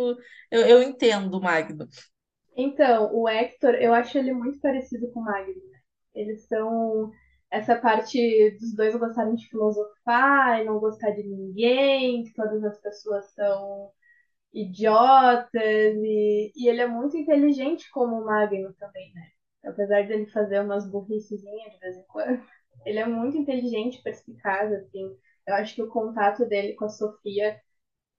eu, 0.50 0.60
eu 0.66 0.82
entendo 0.82 1.34
o 1.38 1.40
Magno. 1.40 1.88
Então, 2.56 3.10
o 3.14 3.28
Hector, 3.28 3.74
eu 3.76 3.94
acho 3.94 4.18
ele 4.18 4.32
muito 4.32 4.60
parecido 4.60 5.10
com 5.12 5.20
o 5.20 5.24
Magno, 5.24 5.54
né? 5.54 5.78
Eles 6.14 6.46
são 6.46 7.10
essa 7.50 7.76
parte 7.76 8.50
dos 8.60 8.74
dois 8.74 8.94
gostarem 8.96 9.34
de 9.34 9.48
filosofar 9.48 10.60
e 10.60 10.64
não 10.64 10.78
gostar 10.78 11.10
de 11.12 11.22
ninguém, 11.24 12.24
que 12.24 12.34
todas 12.34 12.62
as 12.64 12.80
pessoas 12.80 13.32
são 13.34 13.90
idiotas 14.54 15.54
e, 15.96 16.52
e 16.56 16.68
ele 16.68 16.80
é 16.82 16.86
muito 16.88 17.16
inteligente 17.16 17.90
como 17.90 18.16
o 18.20 18.26
Magno 18.26 18.72
também, 18.74 19.12
né? 19.14 19.28
Apesar 19.64 20.06
dele 20.06 20.26
fazer 20.26 20.60
umas 20.60 20.90
burricezinhas 20.90 21.72
de 21.72 21.78
vez 21.80 21.96
em 21.96 22.04
quando, 22.04 22.42
ele 22.86 22.98
é 22.98 23.06
muito 23.06 23.36
inteligente, 23.36 24.02
perspicaz, 24.02 24.72
assim. 24.72 25.16
Eu 25.46 25.54
acho 25.54 25.74
que 25.74 25.82
o 25.82 25.88
contato 25.88 26.46
dele 26.46 26.74
com 26.74 26.84
a 26.86 26.88
Sofia 26.88 27.60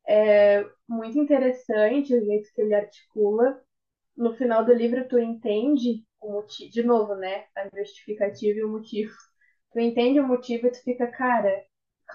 é 0.08 0.66
muito 0.88 1.20
interessante, 1.20 2.14
o 2.16 2.26
jeito 2.26 2.52
que 2.54 2.62
ele 2.62 2.74
articula. 2.76 3.62
No 4.18 4.36
final 4.36 4.66
do 4.66 4.74
livro, 4.74 5.08
tu 5.08 5.20
entende 5.20 6.06
o 6.22 6.32
motivo, 6.34 6.72
de 6.72 6.84
novo, 6.84 7.16
né? 7.16 7.46
A 7.56 7.70
justificativa 7.78 8.60
e 8.60 8.64
o 8.64 8.70
motivo. 8.70 9.14
Tu 9.74 9.80
entende 9.80 10.20
o 10.20 10.28
motivo 10.28 10.68
e 10.68 10.72
tu 10.72 10.84
fica, 10.84 11.08
cara, 11.08 11.66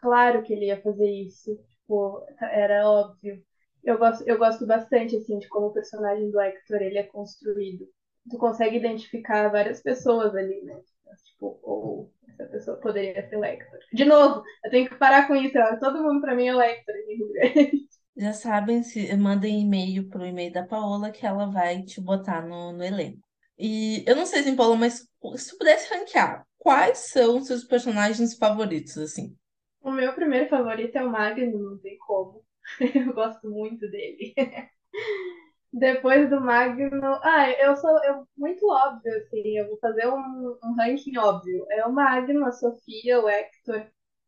claro 0.03 0.43
que 0.43 0.53
ele 0.55 0.67
ia 0.67 0.81
fazer 0.83 1.11
isso. 1.11 1.57
Tipo, 1.57 2.25
era 2.41 2.89
óbvio. 2.89 3.43
Eu 3.85 3.99
gosto, 3.99 4.25
eu 4.29 4.39
gosto 4.39 4.67
bastante, 4.67 5.17
assim, 5.17 5.39
de 5.39 5.49
como 5.49 5.69
o 5.69 5.73
personagem 5.73 6.31
do 6.31 6.41
Hector, 6.41 6.83
ele 6.83 6.99
é 6.99 7.05
construído. 7.05 7.89
Tu 8.31 8.39
consegue 8.39 8.77
identificar 8.77 9.49
várias 9.49 9.83
pessoas 9.83 10.35
ali, 10.35 10.63
né? 10.63 10.81
Tipo, 11.25 11.59
ou 11.63 12.13
essa 12.29 12.45
pessoa 12.47 12.77
poderia 12.79 13.27
ser 13.29 13.37
o 13.37 13.45
Hector. 13.45 13.79
De 13.93 14.05
novo, 14.05 14.43
eu 14.65 14.71
tenho 14.71 14.89
que 14.89 14.95
parar 14.97 15.27
com 15.27 15.35
isso. 15.35 15.59
Ó. 15.59 15.77
Todo 15.77 16.03
mundo 16.03 16.21
pra 16.21 16.35
mim 16.35 16.47
é 16.47 16.55
o 16.55 16.61
Hector 16.61 16.95
em 16.95 17.17
Rio 17.17 17.33
Grande. 17.33 17.87
Já 18.17 18.33
sabem, 18.33 18.83
se 18.83 19.15
mandem 19.15 19.61
e-mail 19.61 20.09
pro 20.09 20.25
e-mail 20.25 20.51
da 20.51 20.65
Paola 20.65 21.11
que 21.11 21.27
ela 21.27 21.47
vai 21.51 21.83
te 21.83 22.01
botar 22.01 22.47
no, 22.47 22.73
no 22.73 22.83
elenco. 22.83 23.21
E 23.59 24.03
eu 24.07 24.17
não 24.17 24.25
sei, 24.25 24.41
assim, 24.41 24.57
Paola, 24.57 24.77
mas 24.77 25.07
se 25.37 25.51
tu 25.51 25.59
pudesse 25.59 25.93
ranquear, 25.93 26.47
quais 26.59 27.11
são 27.11 27.39
os 27.39 27.47
seus 27.47 27.65
personagens 27.65 28.37
favoritos, 28.37 28.97
assim? 28.97 29.37
O 29.83 29.91
meu 29.91 30.15
primeiro 30.15 30.49
favorito 30.49 30.97
é 30.97 31.05
o 31.05 31.11
Magno, 31.11 31.59
não 31.59 31.79
tem 31.79 31.99
como. 31.99 32.43
Eu 32.81 33.13
gosto 33.15 33.49
muito 33.51 33.89
dele. 33.91 34.35
Depois 35.73 36.31
do 36.31 36.41
Magno. 36.41 37.21
Ah, 37.23 37.51
eu 37.53 37.77
sou 37.77 37.91
eu, 38.05 38.27
muito 38.37 38.67
óbvio, 38.69 39.17
assim. 39.19 39.59
Eu 39.59 39.69
vou 39.69 39.79
fazer 39.79 40.07
um, 40.09 40.59
um 40.65 40.75
ranking 40.77 41.17
óbvio. 41.19 41.67
É 41.71 41.85
o 41.87 41.93
Magno, 41.93 42.47
a 42.47 42.53
Sofia, 42.53 43.21
o 43.21 43.29
Hector. 43.29 43.87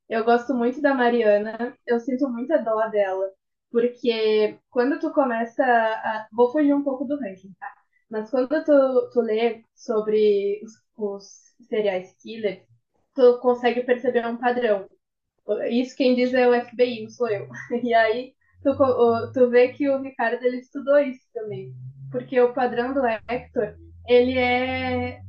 Eu 0.09 0.25
gosto 0.25 0.55
muito 0.55 0.81
da 0.81 0.95
Mariana. 0.95 1.77
Eu 1.87 1.99
sinto 2.01 2.29
muita 2.29 2.59
dó 2.59 2.89
dela. 2.89 3.31
Porque 3.71 4.59
quando 4.71 4.99
tu 4.99 5.13
começa 5.13 5.65
a. 5.65 6.29
Vou 6.33 6.51
fugir 6.53 6.75
um 6.75 6.83
pouco 6.85 7.05
do 7.05 7.17
ranking, 7.19 7.55
tá? 7.59 7.73
Mas 8.11 8.31
quando 8.31 8.49
tu, 8.65 9.11
tu 9.13 9.21
lê 9.21 9.65
sobre 9.75 10.61
os, 10.65 10.73
os 10.97 11.25
serial 11.69 12.03
killers, 12.23 12.63
tu 13.15 13.39
consegue 13.41 13.83
perceber 13.85 14.27
um 14.27 14.37
padrão. 14.39 14.89
Isso 15.71 15.97
quem 15.97 16.15
diz 16.15 16.33
é 16.35 16.47
o 16.49 16.55
FBI, 16.55 17.03
não 17.05 17.11
sou 17.11 17.29
eu. 17.29 17.49
E 17.83 17.95
aí 17.95 18.35
tu, 18.63 19.33
tu 19.33 19.51
vê 19.51 19.69
que 19.69 19.89
o 19.89 20.03
Ricardo 20.03 20.43
ele 20.45 20.59
estudou 20.59 20.99
isso 20.99 21.27
também. 21.33 21.73
Porque 22.11 22.41
o 22.41 22.55
padrão 22.55 22.95
do 22.95 23.05
Hector, 23.07 23.77
ele 24.09 24.39
é 24.39 25.21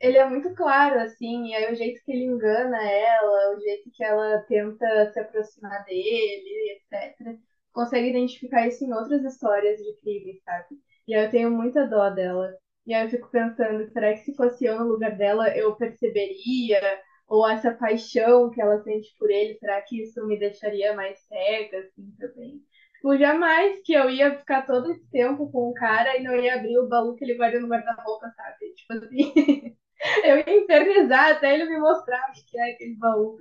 ele 0.00 0.18
é 0.18 0.28
muito 0.28 0.54
claro, 0.54 1.00
assim, 1.00 1.48
e 1.48 1.54
aí 1.54 1.72
o 1.72 1.76
jeito 1.76 2.02
que 2.04 2.12
ele 2.12 2.24
engana 2.24 2.76
ela, 2.82 3.56
o 3.56 3.60
jeito 3.60 3.90
que 3.92 4.04
ela 4.04 4.38
tenta 4.48 5.10
se 5.12 5.20
aproximar 5.20 5.84
dele, 5.84 6.80
etc. 6.92 7.38
Consegue 7.72 8.10
identificar 8.10 8.66
isso 8.66 8.84
em 8.84 8.92
outras 8.92 9.24
histórias 9.24 9.78
de 9.78 9.96
crime, 10.00 10.40
sabe? 10.44 10.66
E 11.08 11.14
aí 11.14 11.24
eu 11.24 11.30
tenho 11.30 11.50
muita 11.50 11.86
dó 11.86 12.10
dela. 12.10 12.54
E 12.86 12.94
aí 12.94 13.04
eu 13.06 13.10
fico 13.10 13.30
pensando, 13.30 13.90
será 13.92 14.12
que 14.12 14.24
se 14.24 14.34
fosse 14.36 14.64
eu 14.66 14.78
no 14.78 14.86
lugar 14.86 15.16
dela, 15.16 15.48
eu 15.56 15.74
perceberia? 15.76 16.80
Ou 17.28 17.46
essa 17.48 17.72
paixão 17.74 18.50
que 18.50 18.60
ela 18.60 18.82
sente 18.82 19.14
por 19.18 19.30
ele, 19.30 19.54
será 19.58 19.82
que 19.82 20.02
isso 20.02 20.24
me 20.26 20.38
deixaria 20.38 20.94
mais 20.94 21.18
cega, 21.26 21.78
assim, 21.80 22.10
também? 22.18 22.62
Tipo, 22.94 23.16
jamais 23.18 23.80
que 23.84 23.92
eu 23.92 24.08
ia 24.10 24.38
ficar 24.38 24.62
todo 24.66 24.90
esse 24.90 25.04
tempo 25.10 25.50
com 25.50 25.70
o 25.70 25.74
cara 25.74 26.16
e 26.16 26.22
não 26.22 26.36
ia 26.36 26.54
abrir 26.56 26.78
o 26.78 26.88
baú 26.88 27.14
que 27.16 27.24
ele 27.24 27.34
guarda 27.36 27.60
no 27.60 27.68
guarda-roupa, 27.68 28.30
sabe? 28.36 28.72
Tipo 28.74 28.92
assim, 28.94 29.76
eu 30.24 30.38
ia 30.38 30.62
infernizar 30.62 31.32
até 31.32 31.54
ele 31.54 31.66
me 31.66 31.78
mostrar 31.78 32.20
o 32.30 32.32
que 32.32 32.58
é 32.58 32.72
aquele 32.72 32.94
baú. 32.96 33.36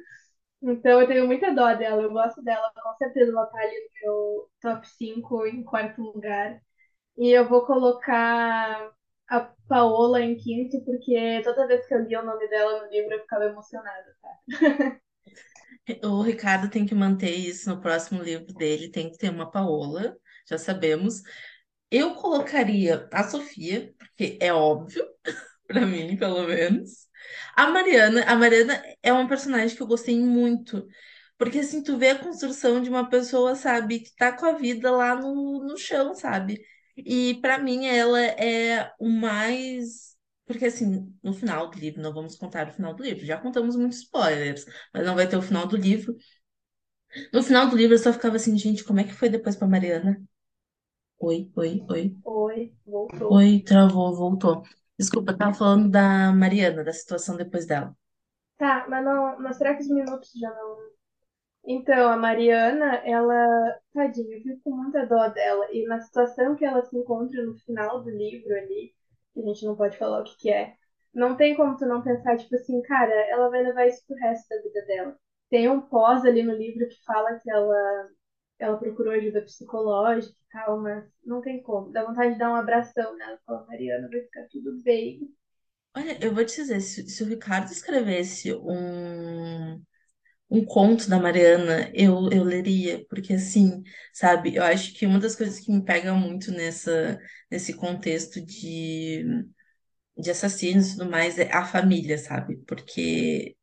Então 0.61 1.01
eu 1.01 1.07
tenho 1.07 1.27
muita 1.27 1.53
dó 1.53 1.73
dela, 1.75 2.01
eu 2.01 2.11
gosto 2.11 2.41
dela, 2.43 2.71
com 2.81 2.95
certeza 2.97 3.31
ela 3.31 3.45
tá 3.47 3.59
ali 3.59 3.75
no 3.75 3.89
meu 4.03 4.49
top 4.61 4.87
5 4.89 5.45
em 5.45 5.63
quarto 5.63 6.01
lugar. 6.01 6.61
E 7.17 7.31
eu 7.31 7.47
vou 7.49 7.65
colocar 7.67 8.91
a 9.29 9.39
Paola 9.67 10.21
em 10.21 10.35
quinto, 10.37 10.81
porque 10.85 11.41
toda 11.43 11.67
vez 11.67 11.85
que 11.87 11.93
eu 11.93 12.03
lia 12.03 12.21
o 12.21 12.25
nome 12.25 12.47
dela 12.47 12.83
no 12.83 12.91
livro 12.91 13.13
eu 13.13 13.21
ficava 13.21 13.45
emocionada, 13.45 14.15
tá? 14.21 14.29
O 16.03 16.21
Ricardo 16.21 16.69
tem 16.69 16.85
que 16.85 16.95
manter 16.95 17.31
isso 17.31 17.69
no 17.69 17.79
próximo 17.79 18.21
livro 18.21 18.53
dele, 18.53 18.89
tem 18.91 19.11
que 19.11 19.17
ter 19.17 19.29
uma 19.29 19.49
Paola, 19.51 20.15
já 20.47 20.57
sabemos. 20.57 21.21
Eu 21.91 22.15
colocaria 22.15 23.07
a 23.13 23.23
Sofia, 23.23 23.93
porque 23.97 24.37
é 24.41 24.53
óbvio, 24.53 25.05
para 25.67 25.85
mim, 25.85 26.17
pelo 26.17 26.47
menos. 26.47 27.07
A 27.55 27.69
Mariana, 27.69 28.23
a 28.25 28.35
Mariana 28.35 28.81
é 29.03 29.13
uma 29.13 29.27
personagem 29.27 29.75
que 29.75 29.83
eu 29.83 29.87
gostei 29.87 30.19
muito, 30.19 30.87
porque 31.37 31.59
assim, 31.59 31.83
tu 31.83 31.97
vê 31.97 32.11
a 32.11 32.19
construção 32.19 32.81
de 32.81 32.89
uma 32.89 33.09
pessoa, 33.09 33.55
sabe, 33.55 33.99
que 33.99 34.15
tá 34.15 34.31
com 34.37 34.45
a 34.45 34.53
vida 34.53 34.91
lá 34.91 35.15
no, 35.15 35.63
no 35.65 35.77
chão, 35.77 36.15
sabe? 36.15 36.61
E 36.97 37.35
para 37.41 37.57
mim 37.59 37.85
ela 37.87 38.19
é 38.21 38.91
o 38.99 39.09
mais. 39.09 40.15
Porque, 40.45 40.65
assim, 40.65 41.13
no 41.23 41.33
final 41.33 41.69
do 41.69 41.79
livro, 41.79 42.01
não 42.01 42.13
vamos 42.13 42.35
contar 42.37 42.69
o 42.69 42.73
final 42.73 42.93
do 42.93 43.03
livro, 43.03 43.25
já 43.25 43.37
contamos 43.37 43.75
muitos 43.75 43.99
spoilers, 43.99 44.65
mas 44.93 45.05
não 45.05 45.15
vai 45.15 45.27
ter 45.27 45.37
o 45.37 45.41
final 45.41 45.65
do 45.67 45.75
livro. 45.75 46.15
No 47.33 47.43
final 47.43 47.69
do 47.69 47.75
livro 47.77 47.93
eu 47.93 47.99
só 47.99 48.11
ficava 48.11 48.35
assim, 48.37 48.57
gente, 48.57 48.83
como 48.83 48.99
é 48.99 49.03
que 49.03 49.13
foi 49.13 49.29
depois 49.29 49.55
pra 49.55 49.67
Mariana? 49.67 50.19
Oi, 51.19 51.51
oi, 51.57 51.85
oi. 51.89 52.03
Oi, 52.23 52.73
voltou. 52.85 53.35
Oi, 53.37 53.61
travou, 53.63 54.15
voltou. 54.15 54.63
Desculpa, 54.97 55.31
eu 55.31 55.37
tava 55.37 55.53
falando 55.53 55.89
da 55.91 56.31
Mariana, 56.33 56.83
da 56.83 56.91
situação 56.93 57.35
depois 57.37 57.65
dela. 57.67 57.95
Tá, 58.57 58.85
mas 58.89 59.03
não, 59.03 59.39
mas 59.41 59.57
será 59.57 59.75
que 59.75 59.81
os 59.83 59.89
minutos 59.89 60.31
já 60.39 60.49
não 60.49 60.77
então, 61.67 62.11
a 62.11 62.17
Mariana, 62.17 62.97
ela, 63.05 63.79
tadinha, 63.93 64.37
eu 64.37 64.41
fico 64.43 64.61
com 64.63 64.71
muita 64.75 65.05
dó 65.05 65.27
dela. 65.29 65.67
E 65.71 65.85
na 65.87 65.99
situação 65.99 66.55
que 66.55 66.63
ela 66.65 66.83
se 66.83 66.95
encontra 66.97 67.43
no 67.43 67.55
final 67.55 68.03
do 68.03 68.09
livro 68.09 68.53
ali, 68.55 68.93
que 69.33 69.39
a 69.41 69.43
gente 69.43 69.65
não 69.65 69.75
pode 69.75 69.97
falar 69.97 70.21
o 70.21 70.23
que 70.23 70.37
que 70.37 70.49
é, 70.49 70.75
não 71.13 71.35
tem 71.35 71.55
como 71.55 71.77
tu 71.77 71.85
não 71.85 72.03
pensar, 72.03 72.37
tipo 72.37 72.55
assim, 72.55 72.81
cara, 72.83 73.13
ela 73.29 73.49
vai 73.49 73.63
levar 73.63 73.87
isso 73.87 74.05
pro 74.05 74.15
resto 74.17 74.47
da 74.49 74.61
vida 74.61 74.85
dela. 74.85 75.17
Tem 75.49 75.69
um 75.69 75.81
pós 75.81 76.25
ali 76.25 76.43
no 76.43 76.53
livro 76.53 76.87
que 76.87 77.03
fala 77.05 77.39
que 77.39 77.49
ela, 77.49 78.09
ela 78.59 78.77
procurou 78.77 79.13
ajuda 79.13 79.41
psicológica 79.41 80.33
e 80.33 80.51
tal, 80.51 80.81
mas 80.81 81.05
não 81.25 81.41
tem 81.41 81.61
como. 81.63 81.91
Dá 81.91 82.05
vontade 82.05 82.33
de 82.33 82.39
dar 82.39 82.51
um 82.51 82.55
abração 82.55 83.15
nela. 83.15 83.39
Fala, 83.45 83.65
Mariana, 83.65 84.09
vai 84.09 84.21
ficar 84.21 84.45
tudo 84.51 84.81
bem. 84.83 85.21
Olha, 85.95 86.17
eu 86.23 86.33
vou 86.33 86.45
te 86.45 86.57
dizer, 86.57 86.81
se, 86.81 87.07
se 87.09 87.23
o 87.23 87.27
Ricardo 87.27 87.71
escrevesse 87.71 88.53
um 88.53 89.81
um 90.49 90.63
conto 90.65 91.09
da 91.09 91.19
Mariana, 91.19 91.91
eu, 91.93 92.29
eu 92.31 92.43
leria, 92.43 93.05
porque 93.09 93.33
assim, 93.33 93.83
sabe, 94.13 94.55
eu 94.55 94.63
acho 94.63 94.93
que 94.93 95.05
uma 95.05 95.19
das 95.19 95.35
coisas 95.35 95.59
que 95.59 95.71
me 95.71 95.83
pega 95.83 96.13
muito 96.13 96.51
nessa, 96.51 97.19
nesse 97.51 97.73
contexto 97.73 98.39
de, 98.45 99.25
de 100.17 100.31
assassinos 100.31 100.89
e 100.93 100.97
tudo 100.97 101.09
mais 101.11 101.39
é 101.39 101.51
a 101.53 101.65
família, 101.65 102.17
sabe? 102.17 102.57
Porque, 102.67 103.55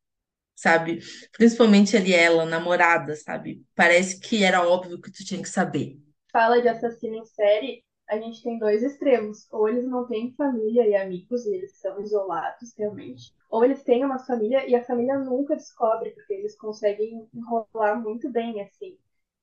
sabe, 0.55 0.99
principalmente 1.33 1.97
ali 1.97 2.13
ela, 2.13 2.45
namorada, 2.45 3.15
sabe? 3.15 3.63
Parece 3.75 4.19
que 4.19 4.43
era 4.43 4.67
óbvio 4.67 5.01
que 5.01 5.11
tu 5.11 5.25
tinha 5.25 5.41
que 5.41 5.49
saber. 5.49 5.99
Fala 6.33 6.61
de 6.61 6.67
assassino 6.67 7.15
em 7.15 7.25
série, 7.25 7.83
a 8.13 8.21
gente 8.21 8.43
tem 8.43 8.57
dois 8.57 8.83
extremos. 8.83 9.47
Ou 9.51 9.67
eles 9.67 9.85
não 9.85 10.07
têm 10.07 10.33
família 10.35 10.87
e 10.87 10.95
amigos 10.95 11.45
e 11.45 11.55
eles 11.55 11.77
são 11.77 11.99
isolados 12.01 12.73
realmente. 12.77 13.33
Ou 13.49 13.63
eles 13.63 13.83
têm 13.83 14.03
uma 14.05 14.19
família 14.19 14.67
e 14.67 14.75
a 14.75 14.83
família 14.83 15.19
nunca 15.19 15.55
descobre, 15.55 16.11
porque 16.11 16.33
eles 16.33 16.55
conseguem 16.57 17.27
enrolar 17.33 18.01
muito 18.01 18.31
bem, 18.31 18.61
assim. 18.61 18.97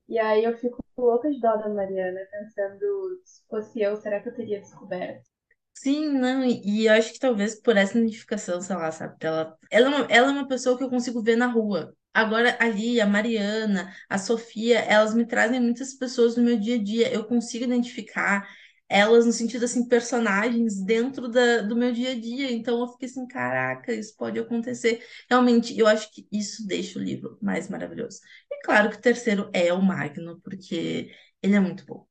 E 0.09 0.18
aí 0.18 0.44
eu 0.44 0.56
fico 0.56 0.85
louca 0.98 1.30
de 1.30 1.40
dó 1.40 1.56
da 1.56 1.68
Mariana, 1.68 2.20
pensando, 2.30 3.20
se 3.24 3.42
fosse 3.48 3.80
eu, 3.80 3.96
será 3.96 4.20
que 4.20 4.28
eu 4.28 4.35
teria 4.35 4.61
descoberto? 4.61 5.24
Sim, 5.72 6.11
não, 6.11 6.44
e, 6.44 6.87
eu 6.87 6.92
acho 6.92 7.12
que 7.12 7.18
talvez 7.18 7.54
por 7.61 7.76
essa 7.76 7.96
identificação, 7.96 8.61
sei 8.61 8.76
lá, 8.76 8.90
sabe? 8.92 9.16
Ela, 9.20 9.56
ela, 9.70 9.87
é 9.87 9.88
uma, 9.88 10.06
ela 10.11 10.28
é 10.28 10.30
uma 10.33 10.48
pessoa 10.48 10.76
que 10.76 10.85
eu 10.85 10.90
consigo 10.90 11.22
ver 11.22 11.37
na 11.37 11.46
rua. 11.46 11.94
Agora, 12.12 12.57
ali, 12.61 13.01
a 13.01 13.07
Mariana, 13.07 13.94
a 14.09 14.18
Sofia, 14.18 14.81
elas 14.81 15.14
me 15.14 15.25
trazem 15.25 15.61
muitas 15.61 15.94
pessoas 15.94 16.37
no 16.37 16.42
meu 16.42 16.59
dia 16.59 16.75
a 16.77 16.83
dia. 16.83 17.12
Eu 17.12 17.25
consigo 17.25 17.64
identificar 17.64 18.49
elas 18.88 19.25
no 19.25 19.33
sentido, 19.33 19.64
assim, 19.64 19.87
personagens 19.88 20.83
dentro 20.85 21.29
da, 21.29 21.62
do 21.62 21.77
meu 21.77 21.92
dia 21.92 22.11
a 22.11 22.20
dia. 22.20 22.51
Então, 22.51 22.81
eu 22.81 22.88
fiquei 22.88 23.09
assim, 23.09 23.27
caraca, 23.29 23.92
isso 23.94 24.16
pode 24.16 24.38
acontecer. 24.38 25.05
Realmente, 25.29 25.79
eu 25.79 25.87
acho 25.87 26.11
que 26.12 26.27
isso 26.33 26.66
deixa 26.66 26.99
o 26.99 27.03
livro 27.03 27.38
mais 27.40 27.68
maravilhoso. 27.68 28.18
E 28.51 28.61
claro 28.64 28.90
que 28.90 28.96
o 28.96 29.01
terceiro 29.01 29.49
é 29.53 29.73
o 29.73 29.81
Magno, 29.81 30.40
porque 30.42 31.12
ele 31.42 31.55
é 31.55 31.61
muito 31.61 31.85
bom. 31.87 32.05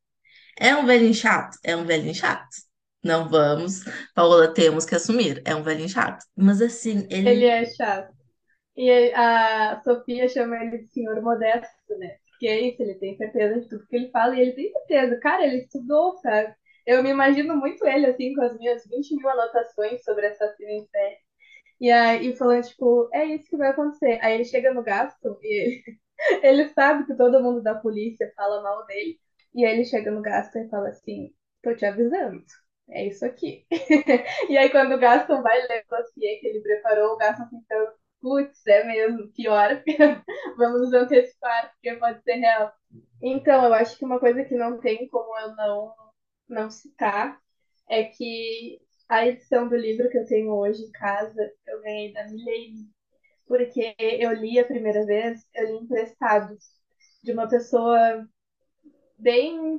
É 0.58 0.76
um 0.76 0.86
velhinho 0.86 1.14
chato? 1.14 1.58
É 1.64 1.76
um 1.76 1.86
velhinho 1.86 2.16
chato. 2.16 2.48
Não 3.04 3.30
vamos, 3.30 3.82
Paola, 4.14 4.54
temos 4.54 4.86
que 4.86 4.96
assumir. 4.96 5.42
É 5.46 5.56
um 5.56 5.64
velhinho 5.64 5.90
chato. 5.90 6.24
Mas 6.36 6.62
assim, 6.62 7.08
ele. 7.10 7.30
Ele 7.30 7.46
é 7.46 7.66
chato. 7.66 8.18
E 8.80 9.13
a 9.13 9.82
Sofia 9.84 10.28
chama 10.30 10.58
ele 10.63 10.80
de 10.80 10.88
senhor 10.94 11.22
modesto, 11.22 11.98
né? 12.00 12.18
porque 12.39 12.48
é 12.48 12.62
isso, 12.62 12.82
ele 12.82 12.96
tem 12.96 13.18
certeza 13.18 13.60
de 13.60 13.68
tudo 13.68 13.86
que 13.88 13.96
ele 13.98 14.10
fala 14.12 14.34
e 14.36 14.39
ele 14.39 14.54
tem 14.54 14.72
certeza. 14.72 15.20
Cara, 15.20 15.46
ele 15.46 15.58
estudou, 15.58 16.15
sabe? 16.20 16.56
Eu 16.86 17.04
me 17.04 17.10
imagino 17.10 17.56
muito 17.58 17.86
ele, 17.86 18.06
assim, 18.06 18.34
com 18.34 18.42
as 18.42 18.58
minhas 18.58 18.88
20 18.88 19.13
mil 19.18 19.30
anotações 19.30 20.02
sobre 20.06 20.26
assassino 20.28 20.70
em 20.72 20.86
série. 20.88 21.18
E 21.82 21.92
aí 21.92 22.36
falando, 22.38 22.63
tipo, 22.68 23.10
é 23.13 23.26
isso 23.26 23.50
que 23.50 23.58
vai 23.58 23.70
acontecer. 23.70 24.20
Aí 24.22 24.36
ele 24.36 24.46
chega 24.46 24.74
no 24.74 24.84
Gaston 24.84 25.38
e 25.42 25.62
ele, 25.62 25.84
ele 26.44 26.70
sabe 26.70 27.06
que 27.08 27.15
todo 27.18 27.42
mundo 27.44 27.62
da 27.63 27.76
polícia 27.76 28.32
fala 28.36 28.62
mal 28.63 28.86
dele. 28.86 29.20
E 29.56 29.65
aí 29.65 29.74
ele 29.74 29.86
chega 29.86 30.12
no 30.12 30.22
Gaston 30.22 30.60
e 30.60 30.70
fala 30.70 30.89
assim, 30.89 31.34
tô 31.63 31.76
te 31.76 31.86
avisando. 31.86 32.44
É 32.89 33.06
isso 33.08 33.26
aqui. 33.26 33.65
e 34.50 34.58
aí 34.58 34.70
quando 34.72 34.94
o 34.96 35.00
Gaston 35.00 35.42
vai 35.42 35.62
ler 35.68 35.86
o 35.92 35.96
dossiê 35.98 36.38
que 36.39 36.48
ele 36.48 36.62
preparou, 36.62 37.13
o 37.13 37.18
Gaston 37.18 37.48
fica, 37.50 37.94
putz, 38.21 38.65
é 38.67 38.84
mesmo, 38.84 39.32
pior. 39.34 39.84
Vamos 40.58 40.82
nos 40.82 40.93
antecipar, 40.93 41.71
porque 41.73 41.95
pode 41.97 42.21
ser 42.23 42.36
real. 42.36 42.73
Então, 43.21 43.65
eu 43.65 43.73
acho 43.73 43.97
que 43.97 44.05
uma 44.05 44.19
coisa 44.19 44.43
que 44.43 44.55
não 44.55 44.79
tem 44.79 45.08
como 45.10 45.38
eu 45.39 45.55
não, 45.55 45.95
não 46.47 46.69
citar 46.69 47.39
é 47.89 48.03
que 48.03 48.79
a 49.10 49.25
edição 49.27 49.67
do 49.67 49.75
livro 49.75 50.10
que 50.10 50.17
eu 50.17 50.25
tenho 50.25 50.53
hoje 50.53 50.84
em 50.84 50.91
casa, 50.91 51.51
eu 51.67 51.82
ganhei 51.82 52.13
da 52.13 52.27
Milene. 52.27 52.89
Porque 53.47 53.95
eu 53.97 54.32
li 54.34 54.60
a 54.60 54.65
primeira 54.65 55.05
vez, 55.05 55.41
eu 55.55 55.65
li 55.65 55.84
emprestado 55.84 56.55
de 57.23 57.32
uma 57.32 57.49
pessoa 57.49 58.27
bem. 59.17 59.77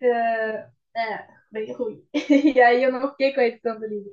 Uh, 0.00 0.70
é, 0.96 1.28
bem 1.50 1.72
ruim. 1.72 2.04
e 2.54 2.60
aí 2.60 2.82
eu 2.84 2.92
não 2.92 3.10
fiquei 3.10 3.34
com 3.34 3.40
a 3.40 3.46
edição 3.46 3.78
do 3.78 3.86
livro. 3.86 4.10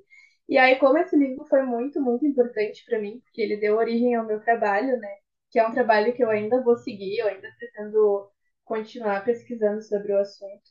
E 0.48 0.58
aí, 0.58 0.78
como 0.80 0.98
esse 0.98 1.16
livro 1.18 1.46
foi 1.46 1.64
muito, 1.64 2.02
muito 2.02 2.26
importante 2.26 2.84
para 2.86 3.00
mim, 3.00 3.20
porque 3.22 3.42
ele 3.42 3.58
deu 3.58 3.76
origem 3.78 4.16
ao 4.16 4.26
meu 4.26 4.40
trabalho, 4.42 4.98
né? 5.00 5.10
Que 5.52 5.60
é 5.60 5.68
um 5.68 5.74
trabalho 5.74 6.14
que 6.14 6.24
eu 6.24 6.30
ainda 6.30 6.62
vou 6.64 6.76
seguir, 6.78 7.18
eu 7.20 7.28
ainda 7.28 7.48
pretendo 7.58 8.30
continuar 8.64 9.24
pesquisando 9.26 9.82
sobre 9.84 10.14
o 10.14 10.20
assunto. 10.20 10.62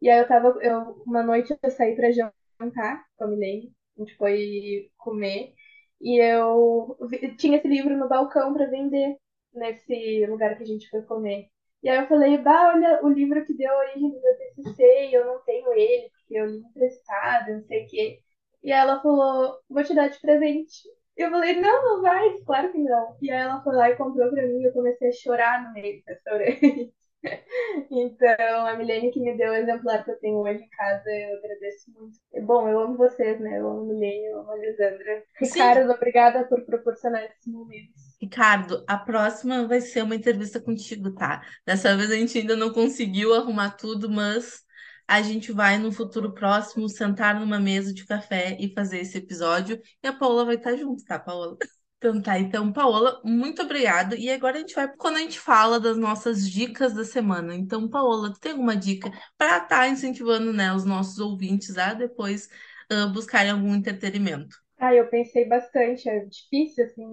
E 0.00 0.08
aí 0.10 0.20
eu 0.20 0.28
tava, 0.28 0.48
eu, 0.62 1.02
uma 1.06 1.22
noite 1.22 1.56
eu 1.62 1.70
saí 1.70 1.96
para 1.96 2.10
jantar 2.12 3.04
com 3.16 3.24
a 3.24 3.26
Milene, 3.28 3.72
a 3.96 4.00
gente 4.00 4.16
foi 4.16 4.90
comer, 4.96 5.54
e 6.00 6.20
eu 6.20 6.96
tinha 7.38 7.56
esse 7.58 7.68
livro 7.68 7.96
no 7.96 8.08
balcão 8.08 8.52
para 8.52 8.66
vender 8.66 9.16
nesse 9.52 10.26
lugar 10.26 10.56
que 10.56 10.62
a 10.62 10.66
gente 10.66 10.88
foi 10.90 11.02
comer. 11.02 11.48
E 11.82 11.88
aí 11.88 11.98
eu 12.00 12.08
falei, 12.08 12.38
bah, 12.38 12.72
olha 12.74 13.00
o 13.04 13.08
livro 13.08 13.44
que 13.44 13.54
deu 13.56 13.72
origem 13.74 14.10
do 14.10 14.20
meu 14.20 14.36
TCC 14.38 14.82
e 15.10 15.14
eu 15.14 15.26
não 15.26 15.42
tenho 15.44 15.72
ele, 15.72 16.10
porque 16.10 16.34
eu 16.38 16.46
li 16.46 16.58
emprestado, 16.58 17.52
não 17.52 17.62
sei 17.64 17.84
o 17.84 17.88
quê. 17.88 18.20
E 18.64 18.72
aí 18.72 18.80
ela 18.80 19.00
falou, 19.02 19.58
vou 19.68 19.84
te 19.84 19.94
dar 19.94 20.08
de 20.08 20.18
presente. 20.18 20.88
Eu 21.16 21.30
falei, 21.30 21.60
não, 21.60 21.84
não 21.84 22.02
vai, 22.02 22.38
claro 22.46 22.72
que 22.72 22.78
não. 22.78 23.16
E 23.20 23.30
aí 23.30 23.42
ela 23.42 23.62
foi 23.62 23.74
lá 23.74 23.90
e 23.90 23.96
comprou 23.96 24.30
pra 24.30 24.42
mim 24.42 24.60
e 24.60 24.64
eu 24.64 24.72
comecei 24.72 25.08
a 25.08 25.12
chorar 25.12 25.62
no 25.62 25.72
meio 25.74 26.00
do 26.00 26.04
restaurante. 26.08 26.92
então, 27.90 28.66
a 28.66 28.74
Milene 28.74 29.12
que 29.12 29.20
me 29.20 29.36
deu 29.36 29.52
o 29.52 29.54
exemplar 29.54 30.02
que 30.02 30.10
eu 30.10 30.18
tenho 30.18 30.38
hoje 30.38 30.62
em 30.62 30.68
casa, 30.70 31.08
eu 31.10 31.38
agradeço 31.38 31.92
muito. 31.92 32.18
Bom, 32.46 32.68
eu 32.68 32.80
amo 32.80 32.96
vocês, 32.96 33.38
né? 33.38 33.60
Eu 33.60 33.68
amo 33.68 33.82
a 33.82 33.84
Milene, 33.84 34.26
eu 34.26 34.40
amo 34.40 34.50
a 34.50 34.56
Lisandra. 34.56 35.22
Ricardo, 35.38 35.92
obrigada 35.92 36.44
por 36.44 36.64
proporcionar 36.64 37.22
esses 37.22 37.46
momentos. 37.46 38.16
Ricardo, 38.20 38.82
a 38.88 38.96
próxima 38.96 39.68
vai 39.68 39.82
ser 39.82 40.02
uma 40.02 40.16
entrevista 40.16 40.58
contigo, 40.58 41.14
tá? 41.14 41.42
Dessa 41.66 41.94
vez 41.96 42.10
a 42.10 42.14
gente 42.14 42.38
ainda 42.38 42.56
não 42.56 42.72
conseguiu 42.72 43.34
arrumar 43.34 43.76
tudo, 43.76 44.10
mas 44.10 44.63
a 45.06 45.22
gente 45.22 45.52
vai 45.52 45.78
no 45.78 45.92
futuro 45.92 46.32
próximo 46.32 46.88
sentar 46.88 47.38
numa 47.38 47.58
mesa 47.58 47.92
de 47.92 48.04
café 48.06 48.56
e 48.58 48.72
fazer 48.74 49.00
esse 49.00 49.18
episódio. 49.18 49.80
E 50.02 50.06
a 50.06 50.12
Paola 50.12 50.44
vai 50.44 50.56
estar 50.56 50.76
junto, 50.76 51.04
tá, 51.04 51.18
Paola? 51.18 51.56
Então 51.96 52.20
tá, 52.20 52.38
então, 52.38 52.70
Paola, 52.70 53.18
muito 53.24 53.62
obrigada. 53.62 54.14
E 54.14 54.28
agora 54.28 54.58
a 54.58 54.60
gente 54.60 54.74
vai 54.74 54.94
quando 54.94 55.16
a 55.16 55.20
gente 55.20 55.40
fala 55.40 55.80
das 55.80 55.96
nossas 55.96 56.46
dicas 56.50 56.92
da 56.92 57.02
semana. 57.02 57.54
Então, 57.54 57.88
Paola, 57.88 58.30
tu 58.30 58.38
tem 58.38 58.52
alguma 58.52 58.76
dica 58.76 59.10
para 59.38 59.56
estar 59.56 59.68
tá 59.68 59.88
incentivando, 59.88 60.52
né, 60.52 60.74
os 60.74 60.84
nossos 60.84 61.18
ouvintes 61.18 61.78
a 61.78 61.94
depois 61.94 62.46
uh, 62.92 63.10
buscarem 63.10 63.52
algum 63.52 63.74
entretenimento? 63.74 64.54
Ah, 64.76 64.94
eu 64.94 65.08
pensei 65.08 65.46
bastante. 65.48 66.06
É 66.06 66.26
difícil, 66.26 66.84
assim, 66.84 67.04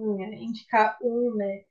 indicar 0.44 0.98
um, 1.00 1.34
né? 1.36 1.62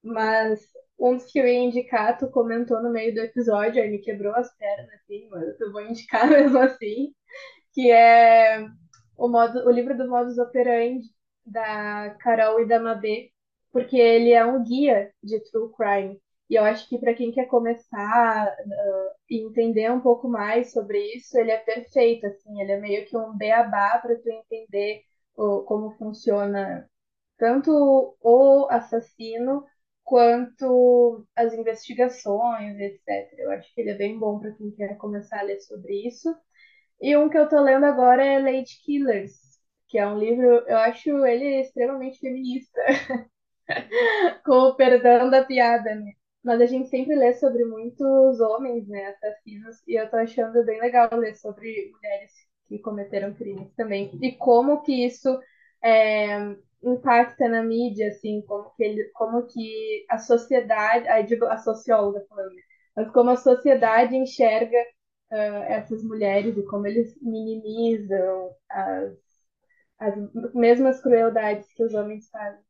Mas 0.00 0.60
um 0.98 1.16
dos 1.16 1.30
que 1.30 1.38
eu 1.38 1.46
ia 1.46 1.60
indicar, 1.60 2.18
tu 2.18 2.28
comentou 2.30 2.82
no 2.82 2.90
meio 2.90 3.14
do 3.14 3.20
episódio, 3.20 3.82
aí 3.82 3.90
me 3.90 3.98
quebrou 3.98 4.34
as 4.34 4.54
pernas, 4.56 4.92
assim, 4.94 5.28
mas 5.30 5.60
eu 5.60 5.72
vou 5.72 5.82
indicar 5.82 6.28
mesmo 6.30 6.58
assim, 6.58 7.14
que 7.72 7.90
é 7.90 8.66
o, 9.16 9.28
modo, 9.28 9.66
o 9.66 9.70
livro 9.70 9.96
do 9.96 10.08
Modus 10.08 10.38
Operandi, 10.38 11.06
da 11.46 12.10
Carol 12.20 12.60
e 12.60 12.66
da 12.68 12.80
Mabê, 12.80 13.30
porque 13.72 13.96
ele 13.96 14.32
é 14.32 14.44
um 14.44 14.62
guia 14.64 15.12
de 15.22 15.40
true 15.50 15.72
crime. 15.72 16.20
E 16.50 16.54
eu 16.54 16.64
acho 16.64 16.88
que 16.88 16.98
para 16.98 17.14
quem 17.14 17.30
quer 17.30 17.46
começar 17.46 18.48
uh, 18.48 19.10
e 19.28 19.42
entender 19.44 19.90
um 19.92 20.00
pouco 20.00 20.28
mais 20.28 20.72
sobre 20.72 20.98
isso, 21.14 21.38
ele 21.38 21.50
é 21.50 21.58
perfeito, 21.58 22.26
assim, 22.26 22.60
ele 22.60 22.72
é 22.72 22.80
meio 22.80 23.06
que 23.06 23.16
um 23.16 23.36
beabá 23.36 23.98
para 23.98 24.16
tu 24.16 24.30
entender 24.30 25.02
o, 25.36 25.62
como 25.62 25.90
funciona 25.92 26.88
tanto 27.38 28.16
o 28.20 28.66
assassino 28.70 29.64
quanto 30.08 31.26
as 31.36 31.52
investigações, 31.52 32.78
etc. 32.80 33.42
Eu 33.42 33.50
acho 33.50 33.74
que 33.74 33.80
ele 33.82 33.90
é 33.90 33.94
bem 33.94 34.18
bom 34.18 34.38
para 34.40 34.52
quem 34.52 34.70
quer 34.70 34.96
começar 34.96 35.40
a 35.40 35.42
ler 35.42 35.60
sobre 35.60 36.06
isso. 36.08 36.34
E 37.00 37.16
um 37.16 37.28
que 37.28 37.38
eu 37.38 37.48
tô 37.48 37.60
lendo 37.60 37.84
agora 37.86 38.24
é 38.24 38.38
Lady 38.40 38.80
Killers, 38.84 39.32
que 39.88 39.98
é 39.98 40.06
um 40.06 40.18
livro, 40.18 40.46
eu 40.66 40.78
acho 40.78 41.10
ele 41.26 41.60
extremamente 41.60 42.20
feminista, 42.20 42.80
com 44.44 44.52
o 44.52 44.74
perdão 44.76 45.30
da 45.30 45.44
piada, 45.44 45.94
né? 45.94 46.12
Mas 46.42 46.60
a 46.60 46.66
gente 46.66 46.88
sempre 46.88 47.14
lê 47.14 47.34
sobre 47.34 47.64
muitos 47.64 48.40
homens, 48.40 48.88
né, 48.88 49.06
assassinos, 49.08 49.76
e 49.86 50.00
eu 50.00 50.08
tô 50.08 50.16
achando 50.16 50.64
bem 50.64 50.80
legal 50.80 51.08
ler 51.12 51.34
sobre 51.36 51.90
mulheres 51.92 52.32
que 52.68 52.78
cometeram 52.78 53.34
crimes 53.34 53.74
também. 53.74 54.10
E 54.22 54.32
como 54.36 54.82
que 54.82 55.04
isso 55.04 55.28
é, 55.82 56.56
impacta 56.82 57.48
na 57.48 57.62
mídia, 57.62 58.08
assim, 58.08 58.42
como 58.42 58.70
que, 58.76 58.82
ele, 58.84 59.04
como 59.14 59.46
que 59.46 60.06
a 60.08 60.18
sociedade, 60.18 61.08
aí 61.08 61.24
digo 61.24 61.44
a 61.46 61.58
socióloga 61.58 62.24
falando, 62.28 62.54
né? 62.54 62.62
mas 62.96 63.10
como 63.12 63.30
a 63.30 63.36
sociedade 63.36 64.16
enxerga 64.16 64.78
uh, 65.32 65.62
essas 65.68 66.02
mulheres 66.04 66.56
e 66.56 66.62
como 66.64 66.86
eles 66.86 67.14
minimizam 67.22 68.50
as 68.70 69.28
as 69.98 70.14
mesmas 70.54 71.00
crueldades 71.00 71.66
que 71.74 71.82
os 71.84 71.92
homens 71.92 72.28
fazem. 72.30 72.60